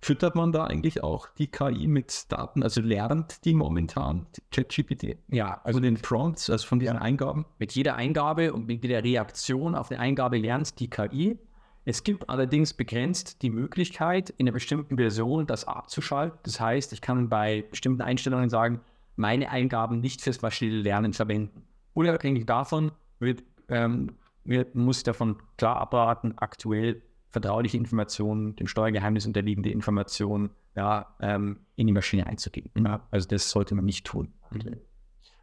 Füttert 0.04 0.36
man 0.36 0.52
da 0.52 0.66
eigentlich 0.66 1.02
auch 1.02 1.30
die 1.38 1.48
KI 1.48 1.88
mit 1.88 2.30
Daten? 2.30 2.62
Also 2.62 2.82
lernt 2.82 3.46
die 3.46 3.54
momentan 3.54 4.26
ChatGPT? 4.52 5.18
Ja, 5.30 5.62
also 5.64 5.80
den 5.80 5.96
Prompts, 5.96 6.50
also 6.50 6.68
von 6.68 6.80
diesen 6.80 6.98
Eingaben? 6.98 7.46
Mit 7.58 7.72
jeder 7.72 7.96
Eingabe 7.96 8.52
und 8.52 8.68
mit 8.68 8.84
jeder 8.84 9.02
Reaktion 9.02 9.76
auf 9.76 9.92
eine 9.92 10.02
Eingabe 10.02 10.38
lernt 10.38 10.78
die 10.82 10.90
KI 10.90 11.40
es 11.86 12.04
gibt 12.04 12.30
allerdings 12.30 12.74
begrenzt 12.74 13.42
die 13.42 13.50
Möglichkeit, 13.50 14.30
in 14.32 14.48
einer 14.48 14.54
bestimmten 14.54 14.96
Version 14.96 15.46
das 15.46 15.66
abzuschalten. 15.66 16.40
Das 16.44 16.60
heißt, 16.60 16.94
ich 16.94 17.02
kann 17.02 17.28
bei 17.30 17.66
bestimmten 17.70 18.02
Einstellungen 18.02 18.50
sagen, 18.50 18.80
meine 19.16 19.50
Eingaben 19.50 20.00
nicht 20.00 20.22
fürs 20.22 20.42
maschinelle 20.42 20.82
Lernen 20.82 21.14
verwenden. 21.14 21.64
Unabhängig 21.94 22.46
davon 22.46 22.92
wird, 23.20 23.44
ähm, 23.68 24.18
wird, 24.44 24.76
muss 24.76 25.00
ich 25.00 25.04
davon 25.04 25.38
klar 25.58 25.78
abraten, 25.78 26.34
aktuell 26.38 27.02
vertrauliche 27.30 27.78
Informationen, 27.78 28.56
dem 28.56 28.68
Steuergeheimnis 28.68 29.26
unterliegende 29.26 29.70
Informationen 29.70 30.52
ja, 30.76 31.16
ähm, 31.20 31.60
in 31.76 31.88
die 31.88 31.94
Maschine 31.94 32.28
einzugeben. 32.28 32.86
Ja, 32.86 33.06
also 33.12 33.28
das 33.28 33.50
sollte 33.50 33.76
man 33.76 33.86
nicht 33.86 34.06
tun. 34.06 34.34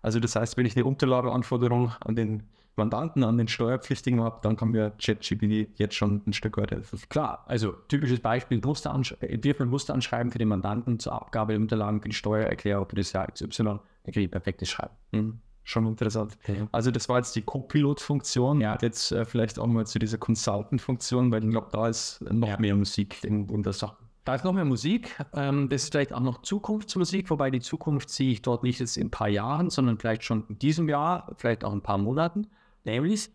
Also 0.02 0.20
das 0.20 0.37
heißt, 0.37 0.56
wenn 0.56 0.66
ich 0.66 0.76
eine 0.76 0.87
Unterlageanforderung 0.87 1.92
an 2.00 2.16
den 2.16 2.44
Mandanten, 2.76 3.24
an 3.24 3.36
den 3.36 3.48
Steuerpflichtigen 3.48 4.20
habe, 4.20 4.40
dann 4.42 4.56
kann 4.56 4.70
mir 4.70 4.92
ChatGPT 4.98 5.78
jetzt 5.78 5.94
schon 5.94 6.22
ein 6.26 6.32
Stück 6.32 6.56
weit 6.56 6.70
helfen. 6.70 6.98
Klar, 7.08 7.44
also 7.46 7.72
typisches 7.88 8.20
Beispiel, 8.20 8.60
Musteransch 8.64 9.14
ein 9.20 9.68
Musteranschreiben 9.68 10.32
für 10.32 10.38
den 10.38 10.48
Mandanten 10.48 10.98
zur 10.98 11.12
Abgabe 11.12 11.52
der 11.52 11.60
Unterlagen 11.60 12.00
für 12.00 12.08
die 12.08 12.14
Steuererklärung 12.14 12.88
für 12.88 12.96
das 12.96 13.12
Jahr 13.12 13.30
XY, 13.30 13.64
dann 13.64 13.80
kriege 14.04 14.20
ich 14.22 14.30
perfektes 14.30 14.70
Schreiben. 14.70 14.94
Mhm. 15.12 15.40
Schon 15.62 15.86
interessant. 15.86 16.36
Okay. 16.42 16.66
Also 16.72 16.90
das 16.90 17.08
war 17.08 17.18
jetzt 17.18 17.36
die 17.36 17.42
Copilot-Funktion. 17.42 18.60
Ja. 18.60 18.78
Jetzt 18.80 19.12
äh, 19.12 19.24
vielleicht 19.24 19.58
auch 19.58 19.66
mal 19.66 19.86
zu 19.86 19.98
dieser 19.98 20.18
Consultant-Funktion, 20.18 21.30
weil 21.30 21.44
ich 21.44 21.50
glaube, 21.50 21.68
da 21.70 21.86
ist 21.86 22.20
noch 22.22 22.48
ja. 22.48 22.58
mehr 22.58 22.74
Musik 22.74 23.22
in, 23.22 23.48
in 23.48 23.62
der 23.62 23.74
Sache. 23.74 23.96
Da 24.24 24.34
ist 24.34 24.44
noch 24.44 24.52
mehr 24.52 24.64
Musik. 24.64 25.16
Ähm, 25.32 25.68
das 25.68 25.84
ist 25.84 25.92
vielleicht 25.92 26.12
auch 26.12 26.20
noch 26.20 26.42
Zukunftsmusik, 26.42 27.30
wobei 27.30 27.50
die 27.50 27.60
Zukunft 27.60 28.10
sehe 28.10 28.32
ich 28.32 28.42
dort 28.42 28.62
nicht 28.62 28.80
jetzt 28.80 28.96
in 28.96 29.08
ein 29.08 29.10
paar 29.10 29.28
Jahren, 29.28 29.70
sondern 29.70 29.98
vielleicht 29.98 30.24
schon 30.24 30.44
in 30.48 30.58
diesem 30.58 30.88
Jahr, 30.88 31.32
vielleicht 31.36 31.64
auch 31.64 31.72
in 31.72 31.78
ein 31.78 31.82
paar 31.82 31.98
Monaten 31.98 32.48
nämlich 32.84 33.30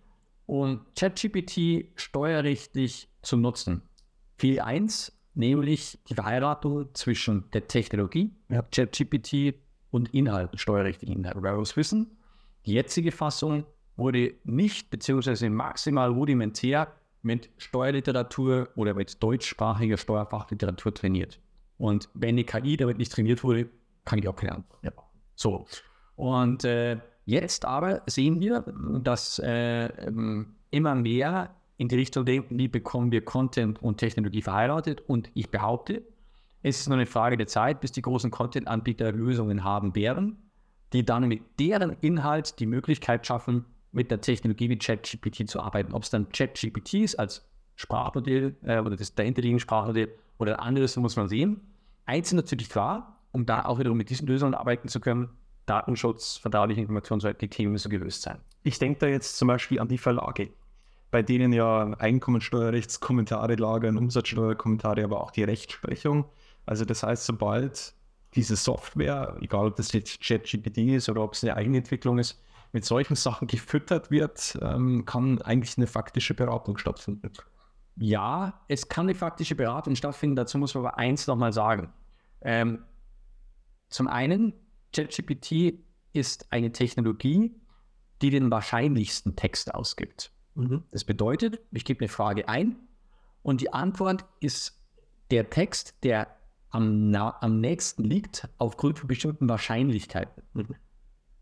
um 0.46 0.86
ChatGPT 0.98 1.92
steuerrechtlich 1.96 3.10
zu 3.22 3.38
nutzen. 3.38 3.82
Viel 4.38 4.60
1, 4.60 5.18
nämlich 5.34 6.00
die 6.08 6.14
Verheiratung 6.16 6.94
zwischen 6.94 7.50
der 7.52 7.68
Technologie, 7.68 8.36
ja. 8.50 8.62
ChatGPT 8.62 9.56
und 9.92 10.14
Inhalten, 10.14 10.58
steuerrechtlichen 10.58 11.18
Inhalten. 11.18 11.44
Wir 11.44 11.54
muss 11.54 11.76
wissen, 11.78 12.18
die 12.66 12.74
jetzige 12.74 13.12
Fassung 13.12 13.66
wurde 13.96 14.34
nicht 14.44 14.90
beziehungsweise 14.90 15.50
maximal 15.50 16.12
rudimentär 16.12 16.94
mit 17.22 17.50
Steuerliteratur 17.58 18.70
oder 18.76 18.94
mit 18.94 19.22
deutschsprachiger 19.24 19.98
Steuerfachliteratur 19.98 20.94
trainiert. 20.94 21.40
Und 21.78 22.10
wenn 22.14 22.38
die 22.38 22.44
KI 22.44 22.78
damit 22.78 22.98
nicht 22.98 23.12
trainiert 23.12 23.44
wurde, 23.44 23.70
kann 24.06 24.20
ich 24.20 24.28
auch 24.28 24.36
keine 24.36 24.54
Antwort. 24.54 24.80
Ja. 24.84 24.92
So. 25.36 25.66
Und 26.16 26.64
äh, 26.64 26.98
Jetzt 27.26 27.66
aber 27.66 28.04
sehen 28.06 28.40
wir, 28.40 28.64
dass 29.04 29.40
äh, 29.40 29.86
ähm, 29.86 30.56
immer 30.70 30.96
mehr 30.96 31.56
in 31.78 31.88
die 31.88 31.96
Richtung 31.96 32.26
denken, 32.26 32.58
wie 32.58 32.68
bekommen 32.68 33.12
wir 33.12 33.26
Content 33.26 33.82
und 33.82 33.98
Technologie 33.98 34.42
verheiratet. 34.42 35.02
Und 35.08 35.30
ich 35.34 35.50
behaupte, 35.50 36.04
es 36.62 36.80
ist 36.80 36.88
nur 36.88 36.98
eine 36.98 37.06
Frage 37.06 37.36
der 37.36 37.48
Zeit, 37.48 37.82
bis 37.82 37.92
die 37.92 38.02
großen 38.02 38.32
Content-Anbieter 38.32 39.12
Lösungen 39.12 39.64
haben 39.64 39.96
werden, 39.96 40.38
die 40.94 41.04
dann 41.04 41.28
mit 41.28 41.42
deren 41.60 41.98
Inhalt 42.02 42.60
die 42.60 42.66
Möglichkeit 42.66 43.26
schaffen, 43.26 43.66
mit 43.92 44.12
der 44.12 44.22
Technologie 44.22 44.70
wie 44.70 44.78
ChatGPT 44.78 45.50
zu 45.50 45.60
arbeiten. 45.62 45.94
Ob 45.94 46.04
es 46.04 46.10
dann 46.10 46.30
ChatGPT 46.30 46.96
ist 46.96 47.16
als 47.16 47.48
Sprachmodell 47.76 48.56
äh, 48.64 48.80
oder 48.80 48.96
das 48.96 49.16
dahinterliegende 49.16 49.62
Sprachmodell 49.62 50.10
oder 50.38 50.62
anderes, 50.62 50.96
muss 50.98 51.16
man 51.16 51.28
sehen. 51.28 51.62
Eins 52.06 52.28
ist 52.28 52.34
natürlich 52.34 52.70
klar, 52.70 53.20
um 53.32 53.46
da 53.46 53.66
auch 53.66 53.80
wiederum 53.80 53.98
mit 53.98 54.10
diesen 54.10 54.28
Lösungen 54.28 54.54
arbeiten 54.54 54.88
zu 54.88 55.00
können, 55.00 55.30
Datenschutz, 55.66 56.38
vertrauliche 56.38 56.82
Informationen, 56.82 57.20
solche 57.20 57.50
Themen 57.50 57.72
müssen 57.72 57.90
gelöst 57.90 58.22
sein. 58.22 58.40
Ich 58.64 58.80
denke 58.80 59.00
da 59.00 59.08
jetzt 59.08 59.38
zum 59.38 59.48
Beispiel 59.48 59.80
an 59.80 59.88
die 59.88 59.98
Verlage, 59.98 60.50
bei 61.12 61.22
denen 61.22 61.54
ja 61.54 61.94
Einkommensteuerrechtskommentare 61.98 63.56
lagern, 63.56 63.98
Umsatzsteuerkommentare, 63.98 65.04
aber 65.04 65.22
auch 65.22 65.32
die 65.32 65.44
Rechtsprechung. 65.44 66.26
Also 66.66 66.86
das 66.86 67.04
heißt, 67.04 67.26
sobald 67.26 67.94
diese 68.34 68.56
Software, 68.56 69.38
egal 69.40 69.68
ob 69.68 69.76
das 69.76 69.94
jetzt 69.94 70.22
ChatGPT 70.22 70.78
ist 70.80 71.10
oder 71.10 71.22
ob 71.22 71.34
es 71.34 71.44
eine 71.44 71.56
Eigenentwicklung 71.56 72.18
ist, 72.20 72.42
mit 72.74 72.84
solchen 72.84 73.16
Sachen 73.16 73.48
gefüttert 73.48 74.12
wird, 74.12 74.58
ähm, 74.62 75.06
kann 75.06 75.42
eigentlich 75.42 75.78
eine 75.78 75.88
faktische 75.88 76.34
Beratung 76.34 76.78
stattfinden. 76.78 77.32
Ja, 77.96 78.62
es 78.68 78.90
kann 78.90 79.06
eine 79.06 79.16
faktische 79.16 79.56
Beratung 79.56 79.96
stattfinden. 79.96 80.36
Dazu 80.36 80.58
muss 80.58 80.76
man 80.76 80.86
aber 80.86 80.98
eins 80.98 81.28
nochmal 81.28 81.54
sagen. 81.54 81.94
Ähm, 82.42 82.84
zum 83.88 84.08
einen 84.08 84.54
ChatGPT 84.96 85.80
ist 86.14 86.52
eine 86.52 86.72
Technologie, 86.72 87.54
die 88.22 88.30
den 88.30 88.50
wahrscheinlichsten 88.50 89.36
Text 89.36 89.76
ausgibt. 89.76 90.32
Mhm. 90.56 90.84
Das 90.92 91.04
bedeutet, 91.04 91.60
ich 91.72 91.84
gebe 91.84 92.00
eine 92.00 92.08
Frage 92.08 92.48
ein 92.48 92.78
und 93.44 93.62
die 93.62 93.74
Antwort 93.74 94.26
ist 94.40 94.82
der 95.32 95.50
Text, 95.50 95.96
der 96.04 96.28
am, 96.70 97.14
am 97.14 97.60
nächsten 97.60 98.04
liegt, 98.04 98.48
aufgrund 98.58 99.00
von 99.00 99.08
bestimmten 99.08 99.50
Wahrscheinlichkeiten. 99.50 100.44
Mhm. 100.54 100.76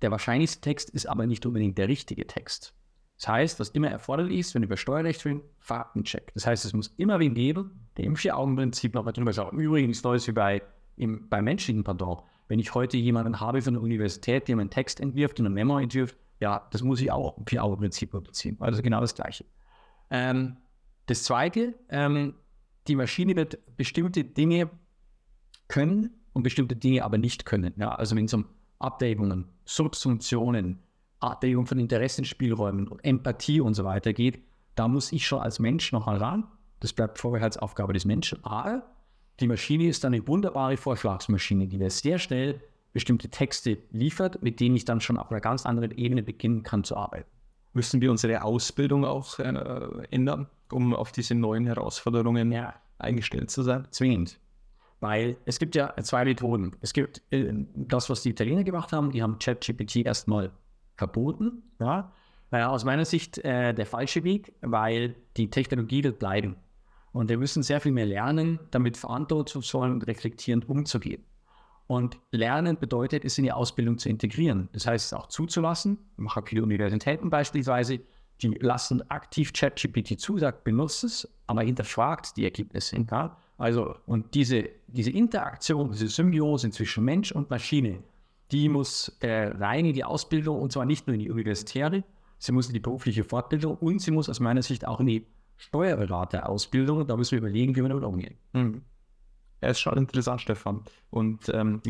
Der 0.01 0.11
wahrscheinlichste 0.11 0.61
Text 0.61 0.89
ist 0.89 1.05
aber 1.05 1.27
nicht 1.27 1.45
unbedingt 1.45 1.77
der 1.77 1.87
richtige 1.87 2.25
Text. 2.25 2.73
Das 3.17 3.27
heißt, 3.27 3.59
was 3.59 3.69
immer 3.69 3.89
erforderlich 3.89 4.39
ist, 4.39 4.55
wenn 4.55 4.63
wir 4.63 4.67
über 4.67 4.77
Steuerrecht 4.77 5.23
reden, 5.25 5.41
Faktencheck. 5.59 6.33
Das 6.33 6.47
heißt, 6.47 6.65
es 6.65 6.73
muss 6.73 6.87
immer 6.97 7.19
wen 7.19 7.35
geben, 7.35 7.87
der 7.97 8.05
im 8.05 8.15
Vier-Augen-Prinzip 8.15 8.95
nochmal 8.95 9.13
drüber 9.13 9.31
schaut. 9.31 9.53
Übrigens, 9.53 10.03
Neues 10.03 10.27
wie 10.27 10.31
bei, 10.31 10.61
im, 10.97 11.29
beim 11.29 11.45
menschlichen 11.45 11.83
Pardon. 11.83 12.23
Wenn 12.53 12.59
ich 12.59 12.75
heute 12.75 12.97
jemanden 12.97 13.39
habe 13.39 13.63
von 13.63 13.73
der 13.73 13.81
Universität, 13.81 14.47
der 14.47 14.59
einen 14.59 14.69
Text 14.69 14.99
entwirft 14.99 15.39
und 15.39 15.47
ein 15.47 15.53
Memo 15.53 15.79
entwirft, 15.79 16.15
ja, 16.39 16.67
das 16.69 16.83
muss 16.83 17.01
ich 17.01 17.11
auch 17.11 17.35
im 17.35 17.47
Vier-Augen-Prinzip 17.47 18.11
beziehen. 18.11 18.57
Also 18.59 18.83
genau 18.83 19.01
das 19.01 19.15
Gleiche. 19.15 19.43
Ähm, 20.11 20.57
das 21.07 21.23
Zweite, 21.23 21.73
ähm, 21.89 22.35
die 22.87 22.95
Maschine 22.95 23.35
wird 23.35 23.57
bestimmte 23.75 24.23
Dinge 24.23 24.69
können 25.67 26.11
und 26.33 26.43
bestimmte 26.43 26.75
Dinge 26.75 27.03
aber 27.03 27.17
nicht 27.17 27.47
können. 27.47 27.73
Ja, 27.77 27.95
also 27.95 28.15
wenn 28.15 28.25
es 28.25 28.33
um 28.35 28.45
Abwägungen, 28.77 29.47
Subsumptionen, 29.65 30.77
Abwägung 31.21 31.65
von 31.65 31.79
Interessenspielräumen 31.79 32.87
und 32.87 33.03
Empathie 33.03 33.61
und 33.61 33.73
so 33.73 33.83
weiter 33.83 34.13
geht, 34.13 34.43
da 34.75 34.87
muss 34.87 35.11
ich 35.11 35.25
schon 35.25 35.41
als 35.41 35.57
Mensch 35.57 35.91
noch 35.91 36.05
mal 36.05 36.17
ran. 36.17 36.45
Das 36.81 36.93
bleibt 36.93 37.17
Vorbehaltsaufgabe 37.17 37.93
des 37.93 38.05
Menschen. 38.05 38.45
Aber 38.45 38.83
die 39.39 39.47
Maschine 39.47 39.87
ist 39.87 40.05
eine 40.05 40.25
wunderbare 40.27 40.77
Vorschlagsmaschine, 40.77 41.67
die 41.67 41.77
mir 41.77 41.89
sehr 41.89 42.19
schnell 42.19 42.61
bestimmte 42.93 43.29
Texte 43.29 43.79
liefert, 43.91 44.41
mit 44.43 44.59
denen 44.59 44.75
ich 44.75 44.85
dann 44.85 45.01
schon 45.01 45.17
auf 45.17 45.31
einer 45.31 45.41
ganz 45.41 45.65
anderen 45.65 45.91
Ebene 45.91 46.21
beginnen 46.21 46.63
kann 46.63 46.83
zu 46.83 46.95
arbeiten. 46.95 47.29
Müssen 47.73 48.01
wir 48.01 48.11
unsere 48.11 48.43
Ausbildung 48.43 49.03
auch 49.03 49.39
äh, 49.39 50.05
ändern, 50.11 50.47
um 50.71 50.93
auf 50.93 51.11
diese 51.11 51.33
neuen 51.33 51.65
Herausforderungen 51.65 52.51
ja. 52.51 52.75
eingestellt 52.99 53.49
zu 53.49 53.63
sein? 53.63 53.87
Zwingend. 53.89 54.39
Weil 54.99 55.37
es 55.45 55.57
gibt 55.57 55.75
ja 55.75 55.93
zwei 56.03 56.23
Methoden. 56.23 56.75
Es 56.81 56.93
gibt 56.93 57.23
äh, 57.31 57.51
das, 57.75 58.11
was 58.11 58.21
die 58.21 58.29
Italiener 58.29 58.63
gemacht 58.63 58.93
haben, 58.93 59.11
die 59.11 59.23
haben 59.23 59.39
ChatGPT 59.39 59.97
erstmal 59.97 60.51
verboten. 60.95 61.63
Ja? 61.79 62.11
Naja, 62.51 62.69
aus 62.69 62.85
meiner 62.85 63.05
Sicht 63.05 63.39
äh, 63.39 63.73
der 63.73 63.87
falsche 63.87 64.23
Weg, 64.23 64.53
weil 64.61 65.15
die 65.35 65.49
Technologie 65.49 66.03
wird 66.03 66.19
bleiben. 66.19 66.55
Und 67.13 67.29
wir 67.29 67.37
müssen 67.37 67.63
sehr 67.63 67.79
viel 67.79 67.91
mehr 67.91 68.07
lernen, 68.07 68.59
damit 68.71 68.97
verantwortungsvoll 68.97 69.91
und 69.91 70.05
reflektierend 70.07 70.67
umzugehen. 70.67 71.23
Und 71.87 72.17
Lernen 72.31 72.77
bedeutet, 72.79 73.23
es 73.23 73.37
in 73.37 73.43
die 73.43 73.51
Ausbildung 73.51 73.97
zu 73.97 74.09
integrieren. 74.09 74.67
Das 74.73 74.87
heißt, 74.87 75.05
es 75.05 75.13
auch 75.13 75.27
zuzulassen. 75.27 75.99
Ich 76.13 76.23
mache 76.23 76.41
viele 76.45 76.63
Universitäten 76.63 77.29
beispielsweise, 77.29 77.99
die 78.41 78.47
lassen 78.59 79.09
aktiv 79.11 79.53
ChatGPT 79.53 80.19
zu, 80.19 80.37
sagt, 80.39 80.63
benutzt 80.63 81.03
es, 81.03 81.29
aber 81.45 81.61
hinterfragt 81.61 82.35
die 82.35 82.45
Ergebnisse. 82.45 83.05
Ja? 83.11 83.37
Also, 83.57 83.95
und 84.07 84.33
diese, 84.33 84.69
diese 84.87 85.11
Interaktion, 85.11 85.91
diese 85.91 86.07
Symbiose 86.07 86.71
zwischen 86.71 87.05
Mensch 87.05 87.31
und 87.31 87.49
Maschine, 87.49 88.03
die 88.51 88.69
muss 88.69 89.15
äh, 89.19 89.47
rein 89.49 89.85
in 89.85 89.93
die 89.93 90.03
Ausbildung 90.03 90.59
und 90.59 90.71
zwar 90.71 90.85
nicht 90.85 91.07
nur 91.07 91.13
in 91.13 91.19
die 91.19 91.29
universitäre, 91.29 92.03
sie 92.39 92.51
muss 92.51 92.67
in 92.67 92.73
die 92.73 92.79
berufliche 92.79 93.23
Fortbildung 93.23 93.77
und 93.77 93.99
sie 93.99 94.11
muss 94.11 94.29
aus 94.29 94.39
meiner 94.39 94.63
Sicht 94.63 94.85
auch 94.85 94.99
in 94.99 95.07
die 95.07 95.25
Steuerberaterausbildung, 95.67 97.07
da 97.07 97.15
müssen 97.15 97.31
wir 97.31 97.39
überlegen, 97.39 97.75
wie 97.75 97.81
wir 97.81 97.89
damit 97.89 98.03
umgehen. 98.03 98.37
Mhm. 98.53 98.81
Er 99.61 99.71
ist 99.71 99.79
schon 99.79 99.97
interessant, 99.97 100.41
Stefan. 100.41 100.83
Und 101.09 101.49
ähm, 101.49 101.81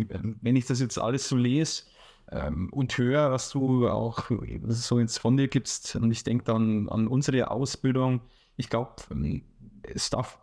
wenn 0.41 0.55
ich 0.55 0.67
das 0.67 0.79
jetzt 0.79 0.99
alles 0.99 1.27
so 1.27 1.35
lese 1.35 1.83
ähm, 2.31 2.69
und 2.71 2.95
höre, 2.97 3.31
was 3.31 3.49
du 3.49 3.89
auch 3.89 4.29
so 4.67 4.99
ins 4.99 5.17
von 5.17 5.37
dir 5.37 5.47
gibst, 5.47 5.95
und 5.95 6.11
ich 6.11 6.23
denke 6.23 6.43
dann 6.43 6.87
an 6.89 7.07
unsere 7.07 7.49
Ausbildung, 7.49 8.21
ich 8.57 8.69
glaube, 8.69 8.93
ähm, 9.09 9.41
es 9.81 10.11
darf 10.11 10.39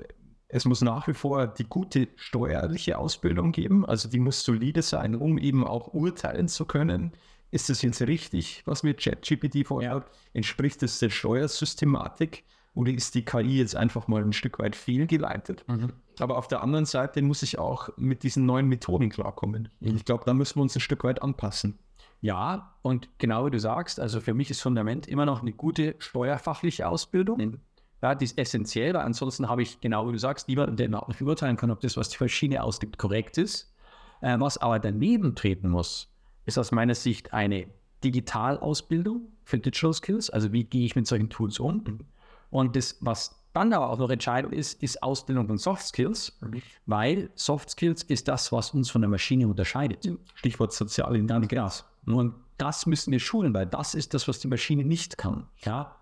es 0.53 0.65
muss 0.65 0.81
nach 0.81 1.07
wie 1.07 1.15
vor 1.15 1.47
die 1.47 1.65
gute 1.65 2.09
steuerliche 2.17 2.99
Ausbildung 2.99 3.53
geben, 3.53 3.87
also 3.87 4.09
die 4.09 4.19
muss 4.19 4.43
solide 4.43 4.83
sein, 4.83 5.15
um 5.15 5.39
eben 5.39 5.65
auch 5.65 5.95
urteilen 5.95 6.49
zu 6.49 6.65
können. 6.65 7.13
Ist 7.53 7.69
das 7.69 7.83
jetzt 7.83 8.03
richtig, 8.03 8.63
was 8.65 8.83
mir 8.83 8.95
ChatGPT 8.95 9.65
vorhat? 9.65 10.11
Entspricht 10.33 10.83
das 10.83 10.99
der 10.99 11.11
Steuersystematik 11.11 12.45
oder 12.75 12.93
ist 12.93 13.15
die 13.15 13.25
KI 13.25 13.59
jetzt 13.59 13.77
einfach 13.77 14.09
mal 14.09 14.23
ein 14.23 14.33
Stück 14.33 14.59
weit 14.59 14.77
fehlgeleitet? 14.77 15.65
Mhm. 15.69 15.93
Aber 16.19 16.39
auf 16.39 16.49
der 16.49 16.63
anderen 16.63 16.85
Seite 16.85 17.23
muss 17.23 17.43
ich 17.43 17.59
auch 17.59 17.89
mit 17.97 18.23
diesen 18.23 18.47
neuen 18.47 18.69
Methoden 18.69 19.11
klarkommen. 19.11 19.69
Mhm. 19.81 19.97
Ich 19.97 20.05
glaube, 20.05 20.25
da 20.25 20.35
müssen 20.35 20.57
wir 20.57 20.63
uns 20.63 20.77
ein 20.77 20.81
Stück 20.81 21.05
weit 21.05 21.23
anpassen. 21.23 21.79
Ja, 22.21 22.75
und 22.83 23.09
genau 23.19 23.47
wie 23.47 23.51
du 23.51 23.59
sagst, 23.59 23.99
also 23.99 24.21
für 24.21 24.35
mich 24.35 24.51
ist 24.51 24.61
Fundament 24.61 25.09
immer 25.09 25.25
noch 25.25 25.41
eine 25.41 25.53
gute 25.53 25.97
steuerfachliche 25.99 26.87
Ausbildung. 26.89 27.39
Mhm. 27.39 27.61
Ja, 28.03 28.15
die 28.15 28.25
ist 28.25 28.39
essentiell, 28.39 28.95
weil 28.95 29.03
ansonsten 29.03 29.49
habe 29.49 29.63
ich, 29.63 29.81
genau 29.81 30.09
wie 30.09 30.13
du 30.13 30.19
sagst, 30.19 30.49
niemanden, 30.49 30.77
der 30.77 30.87
überhaupt 30.87 31.09
nicht 31.09 31.19
beurteilen 31.19 31.57
kann, 31.57 31.71
ob 31.71 31.81
das, 31.81 31.97
was 31.97 32.09
die 32.09 32.23
Maschine 32.23 32.63
ausgibt, 32.63 32.99
korrekt 32.99 33.37
ist. 33.37 33.75
Äh, 34.21 34.39
was 34.39 34.59
aber 34.59 34.79
daneben 34.79 35.35
treten 35.35 35.69
muss, 35.69 36.11
ist 36.47 36.59
aus 36.59 36.73
meiner 36.73 36.95
Sicht 36.95 37.33
eine 37.33 37.67
Digitalausbildung 38.05 39.33
für 39.45 39.59
Digital 39.59 39.93
Skills. 39.93 40.31
Also 40.31 40.53
wie 40.53 40.65
gehe 40.65 40.85
ich 40.85 40.97
mit 40.97 41.07
solchen 41.07 41.29
Tools 41.29 41.59
um? 41.59 41.85
Und 42.51 42.77
das, 42.77 42.97
was 43.01 43.37
dann 43.53 43.73
aber 43.73 43.91
auch 43.91 43.99
noch 43.99 44.11
entscheidend 44.11 44.55
ist, 44.55 44.83
ist 44.83 45.03
Ausbildung 45.03 45.47
von 45.47 45.59
Soft 45.59 45.87
Skills, 45.87 46.39
weil 46.87 47.31
Soft 47.35 47.71
Skills 47.71 48.03
ist 48.05 48.29
das, 48.29 48.53
was 48.53 48.71
uns 48.73 48.91
von 48.91 49.01
der 49.01 49.11
Maschine 49.11 49.49
unterscheidet. 49.49 50.09
Stichwort 50.35 50.73
soziale 50.73 51.19
Intelligenz. 51.19 51.85
Und 52.07 52.35
das 52.59 52.87
müssen 52.87 53.13
wir 53.13 53.21
schulen, 53.21 53.55
weil 53.55 53.67
das 53.67 53.95
ist 53.95 54.15
das, 54.15 54.29
was 54.29 54.39
die 54.39 54.49
Maschine 54.49 54.85
nicht 54.85 55.19
kann. 55.19 55.47
Ja, 55.65 55.97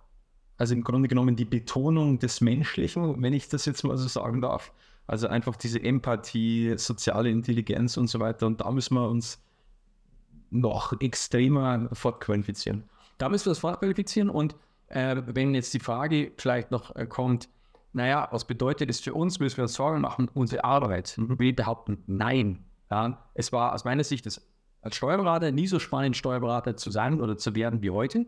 also 0.59 0.75
im 0.75 0.83
Grunde 0.83 1.09
genommen 1.09 1.37
die 1.37 1.45
Betonung 1.45 2.19
des 2.19 2.41
Menschlichen, 2.41 3.23
wenn 3.23 3.33
ich 3.33 3.49
das 3.49 3.65
jetzt 3.65 3.85
mal 3.85 3.97
so 3.97 4.09
sagen 4.09 4.43
darf. 4.43 4.73
Also 5.07 5.29
einfach 5.29 5.57
diese 5.57 5.83
Empathie, 5.83 6.75
soziale 6.77 7.31
Intelligenz 7.31 7.97
und 7.97 8.09
so 8.09 8.21
weiter. 8.21 8.47
Und 8.47 8.61
da 8.61 8.71
müssen 8.71 8.95
wir 8.95 9.09
uns 9.09 9.41
noch 10.51 11.01
extremer 11.01 11.89
fortqualifizieren. 11.93 12.83
Da 13.17 13.29
müssen 13.29 13.47
wir 13.47 13.51
uns 13.51 13.61
fortqualifizieren. 13.61 14.29
Und 14.29 14.57
äh, 14.89 15.23
wenn 15.27 15.55
jetzt 15.55 15.73
die 15.75 15.81
Frage 15.81 16.33
vielleicht 16.37 16.71
noch 16.71 16.95
äh, 16.97 17.07
kommt, 17.07 17.49
naja, 17.93 18.29
was 18.31 18.47
bedeutet 18.47 18.91
das 18.91 19.01
für 19.01 19.15
uns? 19.15 19.41
Müssen 19.41 19.57
wir 19.57 19.65
uns 19.65 19.75
Sorgen 19.75 20.01
machen, 20.01 20.31
unsere 20.35 20.65
Arbeit? 20.65 21.15
Mhm. 21.17 21.39
Wir 21.39 21.55
behaupten, 21.55 22.03
nein. 22.07 22.65
Ja, 22.91 23.25
es 23.35 23.53
war 23.53 23.75
aus 23.75 23.85
meiner 23.85 24.05
Sicht 24.05 24.27
das, 24.27 24.47
als 24.83 24.97
Steuerberater 24.97 25.53
nie 25.53 25.67
so 25.67 25.79
spannend, 25.79 26.17
Steuerberater 26.17 26.77
zu 26.77 26.91
sein 26.91 27.21
oder 27.21 27.37
zu 27.37 27.55
werden 27.55 27.83
wie 27.83 27.91
heute. 27.91 28.27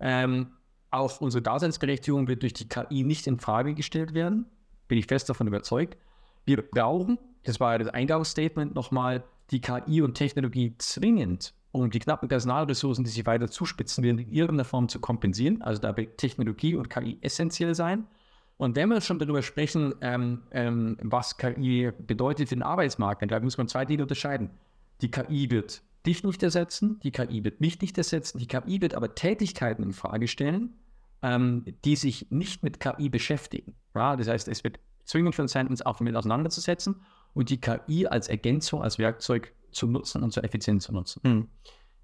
Ähm, 0.00 0.52
auch 0.90 1.20
unsere 1.20 1.42
Daseinsberechtigung 1.42 2.28
wird 2.28 2.42
durch 2.42 2.52
die 2.52 2.68
KI 2.68 3.04
nicht 3.04 3.26
in 3.26 3.38
Frage 3.38 3.74
gestellt 3.74 4.12
werden. 4.14 4.46
Bin 4.88 4.98
ich 4.98 5.06
fest 5.06 5.28
davon 5.28 5.46
überzeugt. 5.46 5.96
Wir 6.44 6.62
brauchen, 6.62 7.18
das 7.44 7.60
war 7.60 7.72
ja 7.72 7.78
das 7.78 7.88
Eingangsstatement 7.88 8.74
nochmal, 8.74 9.24
die 9.50 9.60
KI 9.60 10.02
und 10.02 10.14
Technologie 10.14 10.74
zwingend, 10.78 11.54
um 11.72 11.90
die 11.90 11.98
knappen 11.98 12.28
Personalressourcen, 12.28 13.04
die 13.04 13.10
sich 13.10 13.26
weiter 13.26 13.50
zuspitzen 13.50 14.04
werden, 14.04 14.18
in 14.18 14.30
irgendeiner 14.30 14.64
Form 14.64 14.88
zu 14.88 15.00
kompensieren. 15.00 15.62
Also 15.62 15.80
da 15.80 15.96
wird 15.96 16.18
Technologie 16.18 16.76
und 16.76 16.90
KI 16.90 17.18
essentiell 17.22 17.74
sein. 17.74 18.06
Und 18.58 18.76
wenn 18.76 18.90
wir 18.90 19.00
schon 19.00 19.18
darüber 19.18 19.42
sprechen, 19.42 19.94
ähm, 20.02 20.42
ähm, 20.52 20.98
was 21.02 21.38
KI 21.38 21.90
bedeutet 21.98 22.50
für 22.50 22.54
den 22.54 22.62
Arbeitsmarkt, 22.62 23.28
dann 23.28 23.42
muss 23.42 23.56
man 23.56 23.68
zwei 23.68 23.84
Dinge 23.86 24.02
unterscheiden. 24.02 24.50
Die 25.00 25.10
KI 25.10 25.50
wird 25.50 25.82
dich 26.06 26.22
nicht 26.22 26.42
ersetzen, 26.42 27.00
die 27.02 27.10
KI 27.10 27.42
wird 27.42 27.60
mich 27.60 27.80
nicht 27.80 27.96
ersetzen, 27.96 28.38
die 28.38 28.46
KI 28.46 28.80
wird 28.80 28.94
aber 28.94 29.14
Tätigkeiten 29.14 29.82
in 29.82 29.92
Frage 29.92 30.28
stellen, 30.28 30.74
ähm, 31.22 31.64
die 31.84 31.96
sich 31.96 32.30
nicht 32.30 32.62
mit 32.62 32.80
KI 32.80 33.08
beschäftigen. 33.08 33.74
Ja, 33.94 34.16
das 34.16 34.28
heißt, 34.28 34.48
es 34.48 34.62
wird 34.62 34.78
zwingend 35.04 35.34
für 35.34 35.48
sein, 35.48 35.68
uns 35.68 35.82
auch 35.82 35.96
damit 35.96 36.14
auseinanderzusetzen 36.16 37.00
und 37.34 37.50
die 37.50 37.60
KI 37.60 38.06
als 38.06 38.28
Ergänzung, 38.28 38.82
als 38.82 38.98
Werkzeug 38.98 39.52
zu 39.72 39.86
nutzen 39.86 40.22
und 40.22 40.32
zur 40.32 40.44
Effizienz 40.44 40.84
zu 40.84 40.92
nutzen. 40.92 41.20
Hm. 41.24 41.48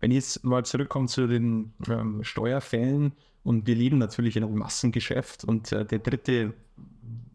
Wenn 0.01 0.11
ich 0.11 0.17
jetzt 0.17 0.45
mal 0.45 0.65
zurückkomme 0.65 1.07
zu 1.07 1.27
den 1.27 1.73
ähm, 1.89 2.23
Steuerfällen 2.23 3.13
und 3.43 3.67
wir 3.67 3.75
leben 3.75 3.99
natürlich 3.99 4.37
in 4.37 4.45
einem 4.45 4.57
Massengeschäft 4.57 5.45
und 5.45 5.73
äh, 5.73 5.85
der 5.85 5.99
dritte 5.99 6.55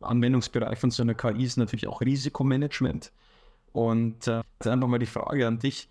Anwendungsbereich 0.01 0.79
von 0.79 0.91
so 0.91 1.03
einer 1.03 1.13
KI 1.13 1.43
ist 1.43 1.57
natürlich 1.57 1.87
auch 1.87 2.01
Risikomanagement. 2.01 3.11
Und 3.71 4.27
äh, 4.27 4.41
einfach 4.63 4.87
mal 4.87 4.99
die 4.99 5.05
Frage 5.05 5.47
an 5.47 5.59
dich. 5.59 5.89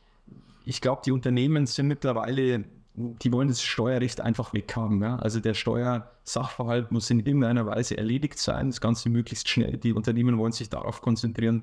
Ich 0.64 0.80
glaube, 0.80 1.02
die 1.04 1.12
Unternehmen 1.12 1.66
sind 1.66 1.88
mittlerweile 1.88 2.64
die 2.94 3.32
wollen 3.32 3.48
das 3.48 3.62
Steuerrecht 3.62 4.20
einfach 4.20 4.52
weghaben. 4.52 5.02
Ja? 5.02 5.16
Also 5.16 5.40
der 5.40 5.54
Steuersachverhalt 5.54 6.92
muss 6.92 7.08
in 7.10 7.20
irgendeiner 7.20 7.66
Weise 7.66 7.96
erledigt 7.96 8.38
sein, 8.38 8.68
das 8.68 8.80
Ganze 8.80 9.08
möglichst 9.08 9.48
schnell. 9.48 9.78
Die 9.78 9.92
Unternehmen 9.92 10.38
wollen 10.38 10.52
sich 10.52 10.68
darauf 10.68 11.00
konzentrieren, 11.00 11.62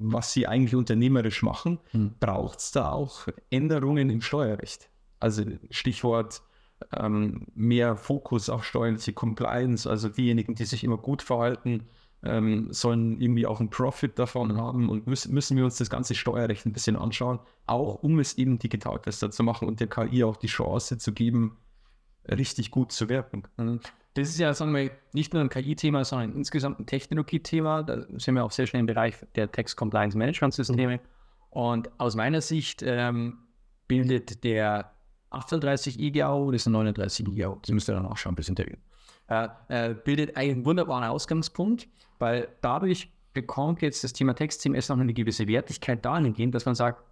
was 0.00 0.32
sie 0.32 0.46
eigentlich 0.46 0.74
unternehmerisch 0.74 1.42
machen. 1.42 1.78
Hm. 1.92 2.14
Braucht 2.18 2.58
es 2.58 2.72
da 2.72 2.90
auch 2.90 3.28
Änderungen 3.50 4.10
im 4.10 4.22
Steuerrecht? 4.22 4.88
Also 5.20 5.44
Stichwort 5.70 6.42
ähm, 6.96 7.46
mehr 7.54 7.96
Fokus 7.96 8.48
auf 8.48 8.64
steuerliche 8.64 9.12
Compliance, 9.12 9.88
also 9.88 10.08
diejenigen, 10.08 10.54
die 10.54 10.64
sich 10.64 10.82
immer 10.82 10.96
gut 10.96 11.22
verhalten, 11.22 11.86
ähm, 12.22 12.72
sollen 12.72 13.20
irgendwie 13.20 13.46
auch 13.46 13.60
einen 13.60 13.70
Profit 13.70 14.18
davon 14.18 14.56
haben 14.56 14.88
und 14.88 15.06
müssen, 15.06 15.32
müssen 15.32 15.56
wir 15.56 15.64
uns 15.64 15.76
das 15.76 15.90
ganze 15.90 16.14
Steuerrecht 16.14 16.66
ein 16.66 16.72
bisschen 16.72 16.96
anschauen, 16.96 17.38
auch 17.66 18.02
um 18.02 18.18
es 18.18 18.38
eben 18.38 18.58
digital 18.58 18.98
besser 18.98 19.30
zu 19.30 19.42
machen 19.42 19.68
und 19.68 19.80
der 19.80 19.88
KI 19.88 20.24
auch 20.24 20.36
die 20.36 20.46
Chance 20.46 20.98
zu 20.98 21.12
geben, 21.12 21.58
richtig 22.28 22.70
gut 22.70 22.92
zu 22.92 23.08
wirken. 23.08 23.42
Das 24.14 24.28
ist 24.28 24.38
ja, 24.38 24.52
sagen 24.54 24.74
wir, 24.74 24.90
nicht 25.12 25.32
nur 25.32 25.42
ein 25.42 25.48
KI-Thema, 25.48 26.04
sondern 26.04 26.34
insgesamt 26.34 26.80
ein 26.80 26.86
Technologie-Thema. 26.86 27.84
Da 27.84 28.06
sind 28.18 28.34
wir 28.34 28.44
auch 28.44 28.50
sehr 28.50 28.66
schnell 28.66 28.80
im 28.80 28.86
Bereich 28.86 29.14
der 29.36 29.50
Tax 29.50 29.76
Compliance 29.76 30.18
Management 30.18 30.54
Systeme. 30.54 30.96
Mhm. 30.96 31.00
Und 31.50 31.90
aus 31.98 32.16
meiner 32.16 32.40
Sicht 32.40 32.82
ähm, 32.84 33.38
bildet 33.86 34.42
der 34.44 34.92
38 35.30 36.00
IGAO, 36.00 36.50
das 36.50 36.62
ist 36.62 36.66
ein 36.66 36.72
39 36.72 37.28
IGAO, 37.28 37.58
das 37.62 37.70
müsst 37.70 37.88
ihr 37.88 37.94
dann 37.94 38.06
auch 38.06 38.16
schauen 38.16 38.34
bis 38.34 38.48
Interview, 38.48 38.76
äh, 39.28 39.48
äh, 39.68 39.94
bildet 39.94 40.36
einen 40.36 40.64
wunderbaren 40.64 41.04
Ausgangspunkt 41.04 41.88
weil 42.20 42.48
dadurch 42.60 43.10
bekommt 43.32 43.82
jetzt 43.82 44.04
das 44.04 44.12
Thema 44.12 44.34
Text-CMS 44.34 44.88
noch 44.90 44.98
eine 44.98 45.14
gewisse 45.14 45.48
Wertigkeit 45.48 46.04
dahingehend, 46.04 46.54
dass 46.54 46.66
man 46.66 46.74
sagt, 46.74 47.02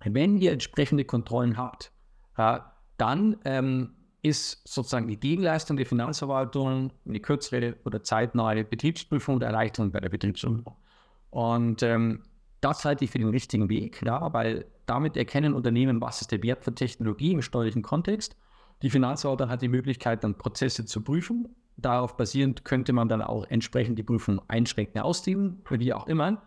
wenn 0.00 0.38
ihr 0.38 0.52
entsprechende 0.52 1.04
Kontrollen 1.04 1.56
habt, 1.56 1.92
ja, 2.36 2.72
dann 2.96 3.36
ähm, 3.44 3.94
ist 4.22 4.66
sozusagen 4.66 5.06
die 5.06 5.18
Gegenleistung 5.18 5.76
der 5.76 5.86
Finanzverwaltung 5.86 6.92
eine 7.06 7.20
kürzere 7.20 7.76
oder 7.84 8.02
zeitnahe 8.02 8.64
Betriebsprüfung 8.64 9.36
oder 9.36 9.46
Erleichterung 9.46 9.92
bei 9.92 10.00
der 10.00 10.08
Betriebsprüfung. 10.08 10.76
Und 11.30 11.82
ähm, 11.82 12.22
das 12.60 12.84
halte 12.84 13.04
ich 13.04 13.10
für 13.10 13.18
den 13.18 13.28
richtigen 13.28 13.68
Weg, 13.68 14.02
ja, 14.04 14.32
weil 14.32 14.66
damit 14.86 15.16
erkennen 15.16 15.54
Unternehmen, 15.54 16.00
was 16.00 16.20
ist 16.20 16.32
der 16.32 16.42
Wert 16.42 16.64
von 16.64 16.74
Technologie 16.74 17.32
im 17.32 17.42
steuerlichen 17.42 17.82
Kontext. 17.82 18.36
Die 18.82 18.90
Finanzverwaltung 18.90 19.48
hat 19.48 19.62
die 19.62 19.68
Möglichkeit, 19.68 20.24
dann 20.24 20.36
Prozesse 20.36 20.84
zu 20.84 21.02
prüfen 21.02 21.48
Darauf 21.78 22.16
basierend 22.16 22.64
könnte 22.64 22.92
man 22.92 23.08
dann 23.08 23.22
auch 23.22 23.44
entsprechend 23.48 24.00
die 24.00 24.02
Prüfung 24.02 24.42
einschränkend 24.48 25.02
ausdehnen, 25.02 25.62
wie 25.70 25.92
auch 25.92 26.08
immer. 26.08 26.42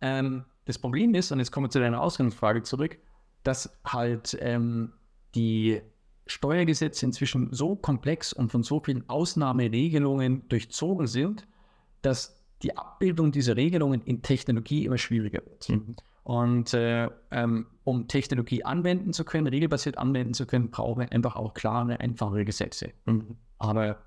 Ähm, 0.00 0.44
das 0.66 0.78
Problem 0.78 1.14
ist, 1.16 1.32
und 1.32 1.40
jetzt 1.40 1.50
kommen 1.50 1.66
wir 1.66 1.70
zu 1.70 1.80
deiner 1.80 2.00
Ausgangsfrage 2.00 2.62
zurück, 2.62 2.96
dass 3.42 3.76
halt 3.84 4.38
ähm, 4.40 4.92
die 5.34 5.82
Steuergesetze 6.28 7.06
inzwischen 7.06 7.52
so 7.52 7.76
komplex 7.76 8.32
und 8.32 8.52
von 8.52 8.62
so 8.62 8.80
vielen 8.80 9.08
Ausnahmeregelungen 9.08 10.48
durchzogen 10.48 11.06
sind, 11.06 11.46
dass 12.02 12.44
die 12.62 12.76
Abbildung 12.76 13.32
dieser 13.32 13.56
Regelungen 13.56 14.02
in 14.02 14.22
Technologie 14.22 14.84
immer 14.84 14.98
schwieriger 14.98 15.40
wird. 15.44 15.68
Mhm. 15.68 15.96
Und 16.24 16.74
äh, 16.74 17.08
ähm, 17.30 17.66
um 17.84 18.06
Technologie 18.06 18.64
anwenden 18.64 19.12
zu 19.12 19.24
können, 19.24 19.46
regelbasiert 19.46 19.96
anwenden 19.96 20.34
zu 20.34 20.46
können, 20.46 20.70
brauchen 20.70 21.00
wir 21.00 21.12
einfach 21.12 21.36
auch 21.36 21.54
klare, 21.54 22.00
einfache 22.00 22.44
Gesetze. 22.44 22.92
Mhm. 23.06 23.36
Aber 23.58 23.98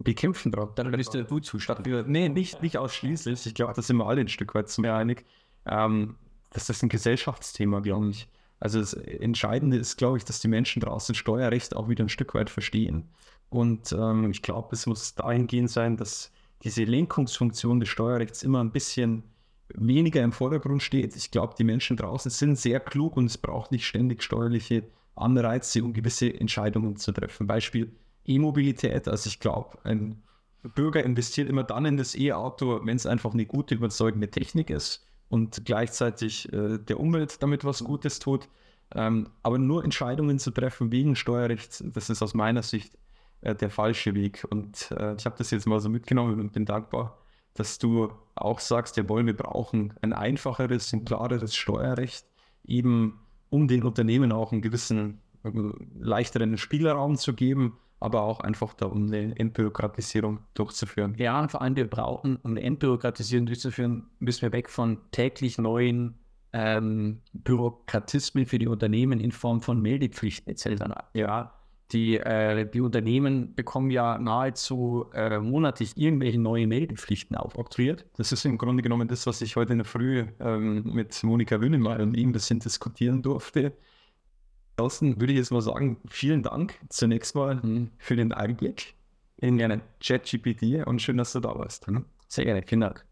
wir 0.00 0.14
kämpfen 0.14 0.52
drauf. 0.52 0.74
Dann 0.74 0.90
bist 0.90 1.14
du 1.14 1.38
Zustand. 1.40 1.86
Nee, 2.06 2.28
nicht, 2.28 2.60
nicht 2.60 2.76
ausschließlich. 2.76 3.46
Ich 3.46 3.54
glaube, 3.54 3.72
da 3.74 3.82
sind 3.82 3.96
wir 3.96 4.06
alle 4.06 4.20
ein 4.20 4.28
Stück 4.28 4.54
weit 4.54 4.68
zu 4.68 4.82
mir 4.82 4.94
einig. 4.94 5.24
Ähm, 5.66 6.16
das 6.50 6.68
ist 6.68 6.82
ein 6.82 6.88
Gesellschaftsthema, 6.88 7.80
glaube 7.80 8.10
ich. 8.10 8.28
Also 8.64 8.80
das 8.80 8.94
Entscheidende 8.94 9.76
ist, 9.76 9.98
glaube 9.98 10.16
ich, 10.16 10.24
dass 10.24 10.40
die 10.40 10.48
Menschen 10.48 10.80
draußen 10.80 11.14
Steuerrecht 11.14 11.76
auch 11.76 11.90
wieder 11.90 12.02
ein 12.02 12.08
Stück 12.08 12.34
weit 12.34 12.48
verstehen. 12.48 13.10
Und 13.50 13.92
ähm, 13.92 14.30
ich 14.30 14.40
glaube, 14.40 14.70
es 14.72 14.86
muss 14.86 15.14
dahingehend 15.14 15.70
sein, 15.70 15.98
dass 15.98 16.32
diese 16.62 16.84
Lenkungsfunktion 16.84 17.78
des 17.78 17.90
Steuerrechts 17.90 18.42
immer 18.42 18.64
ein 18.64 18.72
bisschen 18.72 19.24
weniger 19.68 20.22
im 20.22 20.32
Vordergrund 20.32 20.82
steht. 20.82 21.14
Ich 21.14 21.30
glaube, 21.30 21.54
die 21.58 21.64
Menschen 21.64 21.98
draußen 21.98 22.30
sind 22.30 22.56
sehr 22.56 22.80
klug 22.80 23.18
und 23.18 23.26
es 23.26 23.36
braucht 23.36 23.70
nicht 23.70 23.86
ständig 23.86 24.22
steuerliche 24.22 24.84
Anreize, 25.14 25.84
um 25.84 25.92
gewisse 25.92 26.32
Entscheidungen 26.32 26.96
zu 26.96 27.12
treffen. 27.12 27.46
Beispiel, 27.46 27.92
E-Mobilität. 28.24 29.08
Also 29.08 29.28
ich 29.28 29.40
glaube, 29.40 29.76
ein 29.84 30.22
Bürger 30.74 31.04
investiert 31.04 31.50
immer 31.50 31.64
dann 31.64 31.84
in 31.84 31.98
das 31.98 32.14
E-Auto, 32.14 32.80
wenn 32.82 32.96
es 32.96 33.04
einfach 33.04 33.34
eine 33.34 33.44
gute, 33.44 33.74
überzeugende 33.74 34.30
Technik 34.30 34.70
ist 34.70 35.04
und 35.28 35.64
gleichzeitig 35.64 36.52
äh, 36.52 36.78
der 36.78 37.00
Umwelt 37.00 37.42
damit 37.42 37.64
was 37.64 37.82
Gutes 37.82 38.18
tut. 38.18 38.48
Ähm, 38.94 39.28
aber 39.42 39.58
nur 39.58 39.82
Entscheidungen 39.82 40.38
zu 40.38 40.50
treffen 40.50 40.92
wegen 40.92 41.16
Steuerrecht, 41.16 41.82
das 41.96 42.10
ist 42.10 42.22
aus 42.22 42.34
meiner 42.34 42.62
Sicht 42.62 42.96
äh, 43.40 43.54
der 43.54 43.70
falsche 43.70 44.14
Weg. 44.14 44.46
Und 44.50 44.90
äh, 44.92 45.14
ich 45.16 45.26
habe 45.26 45.36
das 45.38 45.50
jetzt 45.50 45.66
mal 45.66 45.80
so 45.80 45.88
mitgenommen 45.88 46.40
und 46.40 46.52
bin 46.52 46.64
dankbar, 46.64 47.18
dass 47.54 47.78
du 47.78 48.10
auch 48.34 48.60
sagst, 48.60 48.96
jawohl, 48.96 49.26
wir 49.26 49.36
brauchen 49.36 49.94
ein 50.02 50.12
einfacheres, 50.12 50.92
ein 50.92 51.04
klareres 51.04 51.54
Steuerrecht, 51.54 52.26
eben 52.64 53.20
um 53.50 53.68
den 53.68 53.84
Unternehmen 53.84 54.32
auch 54.32 54.52
einen 54.52 54.62
gewissen 54.62 55.20
äh, 55.44 55.50
leichteren 55.98 56.56
Spielraum 56.58 57.16
zu 57.16 57.34
geben, 57.34 57.78
aber 58.04 58.22
auch 58.22 58.40
einfach 58.40 58.74
da, 58.74 58.86
um 58.86 59.06
eine 59.06 59.36
Entbürokratisierung 59.38 60.40
durchzuführen. 60.54 61.14
Ja, 61.16 61.40
und 61.40 61.50
vor 61.50 61.62
allem 61.62 61.74
wir 61.74 61.88
brauchen, 61.88 62.36
um 62.42 62.52
eine 62.52 62.62
Entbürokratisierung 62.62 63.46
durchzuführen, 63.46 64.06
müssen 64.18 64.42
wir 64.42 64.52
weg 64.52 64.68
von 64.68 64.98
täglich 65.10 65.58
neuen 65.58 66.18
ähm, 66.52 67.20
Bürokratismen 67.32 68.46
für 68.46 68.58
die 68.58 68.68
Unternehmen 68.68 69.20
in 69.20 69.32
Form 69.32 69.60
von 69.60 69.80
Meldepflichten 69.80 70.52
etc. 70.52 70.84
Ja, 71.14 71.52
die, 71.92 72.18
äh, 72.18 72.68
die 72.70 72.80
Unternehmen 72.80 73.54
bekommen 73.54 73.90
ja 73.90 74.18
nahezu 74.18 75.06
äh, 75.14 75.38
monatlich 75.38 75.96
irgendwelche 75.96 76.40
neue 76.40 76.66
Meldepflichten 76.66 77.36
aufoktroyiert. 77.36 78.04
Das 78.16 78.32
ist 78.32 78.44
im 78.44 78.58
Grunde 78.58 78.82
genommen 78.82 79.08
das, 79.08 79.26
was 79.26 79.42
ich 79.42 79.56
heute 79.56 79.72
in 79.72 79.78
der 79.78 79.84
Früh 79.84 80.26
ähm, 80.40 80.82
mit 80.84 81.22
Monika 81.22 81.60
Wünnemeyer 81.60 82.00
und 82.00 82.16
ihm 82.16 82.30
ein 82.30 82.32
bisschen 82.32 82.60
diskutieren 82.60 83.22
durfte. 83.22 83.72
Ansonsten 84.76 85.20
würde 85.20 85.32
ich 85.32 85.38
jetzt 85.38 85.52
mal 85.52 85.60
sagen, 85.60 85.98
vielen 86.08 86.42
Dank 86.42 86.74
zunächst 86.88 87.34
mal 87.34 87.56
mhm. 87.56 87.90
für 87.98 88.16
den 88.16 88.32
Einblick 88.32 88.94
in 89.36 89.60
eine 89.62 89.80
ChatGPT 90.02 90.86
und 90.86 91.00
schön, 91.00 91.16
dass 91.16 91.32
du 91.32 91.40
da 91.40 91.56
warst. 91.56 91.86
Mhm. 91.86 92.06
Sehr 92.28 92.44
gerne, 92.44 92.62
vielen 92.66 92.80
Dank. 92.80 93.04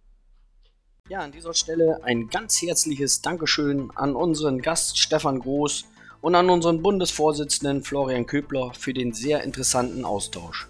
Ja, 1.09 1.21
an 1.21 1.33
dieser 1.33 1.55
Stelle 1.55 2.03
ein 2.05 2.29
ganz 2.29 2.61
herzliches 2.63 3.23
Dankeschön 3.23 3.91
an 3.95 4.17
unseren 4.17 4.61
Gast 4.61 4.99
Stefan 4.99 5.41
Groß 5.41 5.85
und 6.21 6.35
an 6.35 6.49
unseren 6.51 6.83
Bundesvorsitzenden 6.83 7.83
Florian 7.83 8.27
Köbler 8.27 8.73
für 8.75 8.95
den 8.95 9.13
sehr 9.13 9.43
interessanten 9.43 10.05
Austausch. 10.05 10.69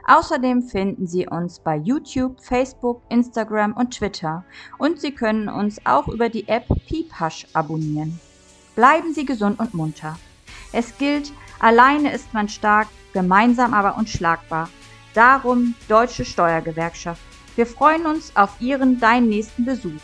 Außerdem 0.08 0.62
finden 0.62 1.08
Sie 1.08 1.28
uns 1.28 1.60
bei 1.60 1.76
YouTube, 1.76 2.42
Facebook, 2.42 3.02
Instagram 3.10 3.74
und 3.74 3.92
Twitter 3.92 4.46
und 4.78 5.02
Sie 5.02 5.14
können 5.14 5.50
uns 5.50 5.86
auch 5.86 6.08
über 6.08 6.30
die 6.30 6.48
App 6.48 6.68
Pipasch 6.88 7.48
abonnieren. 7.52 8.18
Bleiben 8.76 9.14
Sie 9.14 9.26
gesund 9.26 9.60
und 9.60 9.74
munter. 9.74 10.18
Es 10.72 10.98
gilt, 10.98 11.34
alleine 11.60 12.14
ist 12.14 12.34
man 12.34 12.48
stark, 12.48 12.88
gemeinsam 13.12 13.74
aber 13.74 13.98
unschlagbar. 13.98 14.70
Darum 15.14 15.76
Deutsche 15.88 16.24
Steuergewerkschaft. 16.26 17.22
Wir 17.56 17.66
freuen 17.66 18.06
uns 18.06 18.36
auf 18.36 18.62
Ihren, 18.62 19.00
deinen 19.00 19.28
nächsten 19.28 19.66
Besuch. 19.66 20.00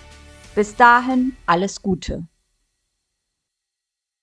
Bis 0.54 0.76
dahin 0.76 1.36
alles 1.46 1.82
Gute. 1.82 2.28